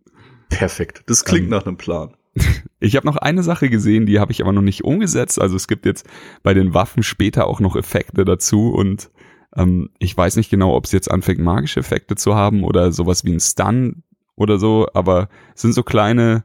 Perfekt. 0.50 1.03
Das 1.05 1.25
klingt 1.25 1.46
ähm, 1.46 1.50
nach 1.51 1.65
einem 1.65 1.77
Plan. 1.77 2.15
Ich 2.80 2.98
habe 2.98 3.08
noch 3.08 3.16
eine 3.16 3.44
Sache 3.44 3.70
gesehen, 3.70 4.06
die 4.06 4.20
habe 4.20 4.34
ich 4.34 4.42
aber 4.42 4.52
noch 4.52 4.62
nicht 4.62 4.84
umgesetzt. 4.84 5.40
Also 5.40 5.56
es 5.56 5.70
gibt 5.70 5.86
jetzt 5.86 6.06
bei 6.44 6.54
den 6.54 6.74
Waffen 6.74 7.02
später 7.02 7.48
auch 7.48 7.62
noch 7.62 7.78
Effekte 7.78 8.25
dazu 8.25 8.74
und 8.74 9.10
ähm, 9.56 9.90
ich 10.00 10.18
weiß 10.18 10.36
nicht 10.36 10.50
genau, 10.50 10.75
ob 10.75 10.84
es 10.86 10.92
jetzt 10.92 11.10
anfängt, 11.10 11.40
magische 11.40 11.80
Effekte 11.80 12.16
zu 12.16 12.36
haben 12.36 12.66
oder 12.66 12.92
sowas 12.92 13.24
wie 13.24 13.32
ein 13.32 13.40
Stun 13.40 14.04
oder 14.36 14.58
so, 14.58 14.88
aber 14.94 15.30
es 15.56 15.62
sind 15.62 15.74
so 15.74 15.84
kleine, 15.84 16.44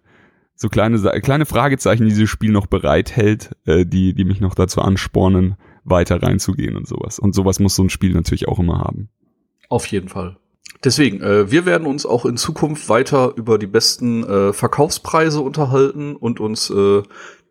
so 0.54 0.68
kleine, 0.68 0.98
kleine 1.20 1.46
Fragezeichen, 1.46 2.04
die 2.04 2.10
dieses 2.10 2.30
Spiel 2.30 2.52
noch 2.52 2.66
bereithält, 2.66 3.56
äh, 3.64 3.86
die, 3.86 4.14
die 4.14 4.24
mich 4.24 4.40
noch 4.40 4.54
dazu 4.54 4.80
anspornen, 4.80 5.56
weiter 5.84 6.22
reinzugehen 6.22 6.76
und 6.76 6.86
sowas. 6.86 7.18
Und 7.18 7.34
sowas 7.34 7.60
muss 7.60 7.74
so 7.74 7.82
ein 7.82 7.90
Spiel 7.90 8.12
natürlich 8.12 8.46
auch 8.46 8.58
immer 8.58 8.78
haben. 8.78 9.08
Auf 9.68 9.86
jeden 9.86 10.08
Fall. 10.08 10.36
Deswegen, 10.84 11.20
äh, 11.22 11.50
wir 11.50 11.66
werden 11.66 11.86
uns 11.86 12.06
auch 12.06 12.24
in 12.24 12.36
Zukunft 12.36 12.88
weiter 12.88 13.32
über 13.36 13.58
die 13.58 13.66
besten 13.66 14.24
äh, 14.24 14.52
Verkaufspreise 14.52 15.40
unterhalten 15.40 16.14
und 16.14 16.40
uns 16.40 16.70
äh, 16.70 17.02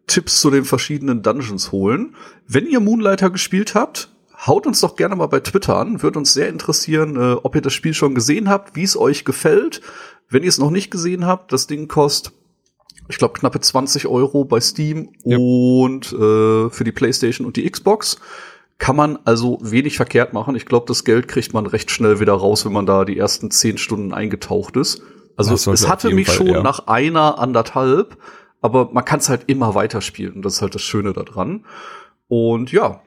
Tipps 0.07 0.39
zu 0.39 0.49
den 0.49 0.63
verschiedenen 0.63 1.21
Dungeons 1.21 1.71
holen. 1.71 2.15
Wenn 2.47 2.65
ihr 2.67 2.79
Moonlighter 2.79 3.29
gespielt 3.29 3.75
habt, 3.75 4.09
haut 4.45 4.65
uns 4.65 4.79
doch 4.79 4.95
gerne 4.95 5.15
mal 5.15 5.27
bei 5.27 5.41
Twitter 5.41 5.75
an. 5.77 6.01
Würde 6.01 6.19
uns 6.19 6.33
sehr 6.33 6.47
interessieren, 6.47 7.17
äh, 7.17 7.33
ob 7.43 7.55
ihr 7.55 7.61
das 7.61 7.73
Spiel 7.73 7.93
schon 7.93 8.15
gesehen 8.15 8.49
habt, 8.49 8.75
wie 8.75 8.83
es 8.83 8.97
euch 8.97 9.25
gefällt. 9.25 9.81
Wenn 10.29 10.43
ihr 10.43 10.49
es 10.49 10.57
noch 10.57 10.71
nicht 10.71 10.91
gesehen 10.91 11.25
habt, 11.25 11.51
das 11.51 11.67
Ding 11.67 11.87
kostet, 11.87 12.33
ich 13.09 13.17
glaube, 13.17 13.39
knappe 13.39 13.59
20 13.59 14.07
Euro 14.07 14.43
bei 14.43 14.59
Steam 14.59 15.09
ja. 15.23 15.37
und 15.37 16.11
äh, 16.11 16.69
für 16.69 16.83
die 16.83 16.91
PlayStation 16.91 17.47
und 17.47 17.55
die 17.55 17.69
Xbox 17.69 18.19
kann 18.77 18.95
man 18.95 19.17
also 19.25 19.57
wenig 19.61 19.97
verkehrt 19.97 20.33
machen. 20.33 20.55
Ich 20.55 20.65
glaube, 20.65 20.85
das 20.87 21.03
Geld 21.03 21.27
kriegt 21.27 21.53
man 21.53 21.65
recht 21.65 21.89
schnell 21.89 22.19
wieder 22.19 22.33
raus, 22.33 22.65
wenn 22.65 22.73
man 22.73 22.85
da 22.85 23.05
die 23.05 23.17
ersten 23.17 23.49
zehn 23.49 23.77
Stunden 23.77 24.13
eingetaucht 24.13 24.75
ist. 24.77 25.01
Also 25.35 25.71
es 25.71 25.87
hatte 25.87 26.09
mich 26.13 26.27
Fall, 26.27 26.35
schon 26.35 26.47
ja. 26.47 26.63
nach 26.63 26.87
einer, 26.87 27.39
anderthalb, 27.39 28.17
aber 28.61 28.89
man 28.91 29.05
kann 29.05 29.19
es 29.19 29.29
halt 29.29 29.43
immer 29.47 29.75
weiterspielen 29.75 30.35
und 30.35 30.41
das 30.43 30.55
ist 30.55 30.61
halt 30.61 30.73
das 30.75 30.81
Schöne 30.81 31.13
daran. 31.13 31.65
Und 32.27 32.71
ja, 32.71 33.01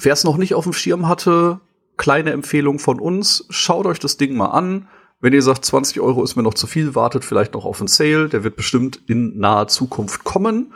wer 0.00 0.12
es 0.12 0.24
noch 0.24 0.36
nicht 0.36 0.54
auf 0.54 0.64
dem 0.64 0.72
Schirm 0.72 1.08
hatte, 1.08 1.60
kleine 1.96 2.32
Empfehlung 2.32 2.78
von 2.78 2.98
uns, 2.98 3.46
schaut 3.50 3.86
euch 3.86 3.98
das 3.98 4.16
Ding 4.16 4.36
mal 4.36 4.46
an. 4.46 4.88
Wenn 5.20 5.34
ihr 5.34 5.42
sagt, 5.42 5.64
20 5.66 6.00
Euro 6.00 6.24
ist 6.24 6.34
mir 6.34 6.42
noch 6.42 6.54
zu 6.54 6.66
viel, 6.66 6.94
wartet 6.94 7.24
vielleicht 7.24 7.52
noch 7.52 7.66
auf 7.66 7.78
einen 7.78 7.88
Sale. 7.88 8.30
Der 8.30 8.42
wird 8.42 8.56
bestimmt 8.56 9.02
in 9.06 9.38
naher 9.38 9.68
Zukunft 9.68 10.24
kommen. 10.24 10.72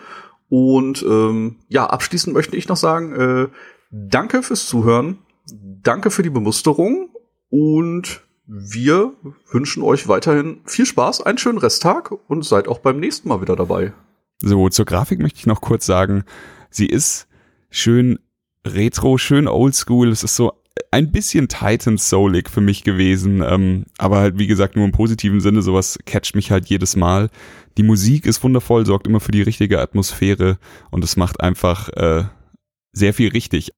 Und 0.51 1.03
ähm, 1.03 1.57
ja, 1.69 1.87
abschließend 1.87 2.35
möchte 2.35 2.57
ich 2.57 2.69
noch 2.69 2.77
sagen, 2.77 3.15
äh, 3.15 3.49
Danke 3.97 4.43
fürs 4.43 4.67
Zuhören. 4.67 5.19
Danke 5.83 6.11
für 6.11 6.25
die 6.25 6.31
Bemusterung. 6.31 7.11
Und 7.49 8.23
wir 8.47 9.13
wünschen 9.53 9.85
euch 9.85 10.09
weiterhin 10.09 10.63
viel 10.65 10.85
Spaß, 10.85 11.21
einen 11.21 11.39
schönen 11.39 11.59
Resttag 11.59 12.11
und 12.27 12.45
seid 12.45 12.67
auch 12.67 12.81
beim 12.81 12.99
nächsten 12.99 13.29
Mal 13.29 13.41
wieder 13.41 13.55
dabei. 13.55 13.93
So, 14.41 14.69
zur 14.69 14.85
Grafik 14.85 15.21
möchte 15.21 15.39
ich 15.39 15.47
noch 15.47 15.61
kurz 15.61 15.87
sagen, 15.87 16.25
sie 16.71 16.87
ist 16.87 17.29
schön 17.71 18.19
retro, 18.67 19.17
schön 19.17 19.47
oldschool. 19.47 20.09
Es 20.09 20.25
ist 20.25 20.35
so 20.35 20.53
ein 20.91 21.13
bisschen 21.13 21.47
Titan 21.47 21.97
Soulig 21.97 22.51
für 22.51 22.61
mich 22.61 22.83
gewesen, 22.83 23.45
ähm, 23.47 23.85
aber 23.99 24.19
halt 24.19 24.39
wie 24.39 24.49
gesagt 24.49 24.75
nur 24.75 24.85
im 24.85 24.93
positiven 24.93 25.41
Sinne, 25.41 25.63
sowas 25.63 26.01
catcht 26.05 26.35
mich 26.35 26.51
halt 26.51 26.67
jedes 26.67 26.97
Mal. 26.97 27.31
Die 27.79 27.85
Musik 27.85 28.27
ist 28.27 28.43
wundervoll, 28.43 28.87
sorgt 28.87 29.07
immer 29.07 29.21
für 29.21 29.33
die 29.33 29.43
richtige 29.43 29.81
Atmosphäre 29.81 30.59
und 30.91 31.05
es 31.05 31.17
macht 31.17 31.41
einfach 31.41 31.91
äh, 31.91 32.25
sehr 32.93 33.15
viel 33.15 33.31
richtig. 33.31 33.73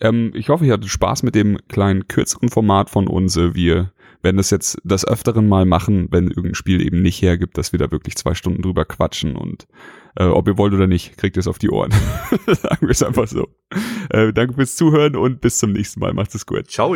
Ähm, 0.00 0.32
ich 0.34 0.48
hoffe, 0.48 0.64
ihr 0.64 0.72
hattet 0.72 0.88
Spaß 0.88 1.22
mit 1.22 1.34
dem 1.34 1.58
kleinen 1.68 2.08
kürzeren 2.08 2.48
Format 2.48 2.90
von 2.90 3.08
uns. 3.08 3.36
Äh, 3.36 3.54
wir 3.54 3.92
werden 4.22 4.36
das 4.36 4.50
jetzt 4.50 4.78
das 4.84 5.04
Öfteren 5.06 5.48
mal 5.48 5.64
machen, 5.64 6.08
wenn 6.10 6.28
irgendein 6.28 6.54
Spiel 6.54 6.80
eben 6.80 7.02
nicht 7.02 7.20
hergibt, 7.22 7.58
dass 7.58 7.72
wir 7.72 7.78
da 7.78 7.90
wirklich 7.90 8.16
zwei 8.16 8.34
Stunden 8.34 8.62
drüber 8.62 8.84
quatschen 8.84 9.36
und 9.36 9.66
äh, 10.16 10.24
ob 10.24 10.46
ihr 10.46 10.58
wollt 10.58 10.74
oder 10.74 10.86
nicht, 10.86 11.16
kriegt 11.16 11.36
ihr 11.36 11.40
es 11.40 11.48
auf 11.48 11.58
die 11.58 11.70
Ohren. 11.70 11.90
Sagen 12.46 12.82
wir 12.86 12.90
es 12.90 13.02
einfach 13.02 13.26
so. 13.26 13.48
Äh, 14.10 14.32
danke 14.32 14.54
fürs 14.54 14.76
Zuhören 14.76 15.16
und 15.16 15.40
bis 15.40 15.58
zum 15.58 15.72
nächsten 15.72 16.00
Mal. 16.00 16.12
Macht 16.12 16.34
es 16.34 16.46
gut. 16.46 16.70
Ciao. 16.70 16.94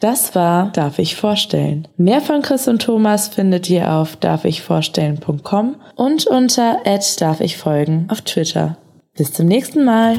Das 0.00 0.34
war 0.34 0.72
Darf 0.72 0.98
ich 0.98 1.16
vorstellen. 1.16 1.88
Mehr 1.96 2.20
von 2.20 2.42
Chris 2.42 2.68
und 2.68 2.82
Thomas 2.82 3.28
findet 3.28 3.70
ihr 3.70 3.92
auf 3.92 4.16
darfichvorstellen.com 4.16 5.76
und 5.94 6.26
unter 6.26 6.82
darf 7.18 7.40
ich 7.40 7.56
folgen 7.56 8.06
auf 8.08 8.20
Twitter. 8.22 8.76
Bis 9.16 9.32
zum 9.32 9.46
nächsten 9.46 9.84
Mal. 9.84 10.18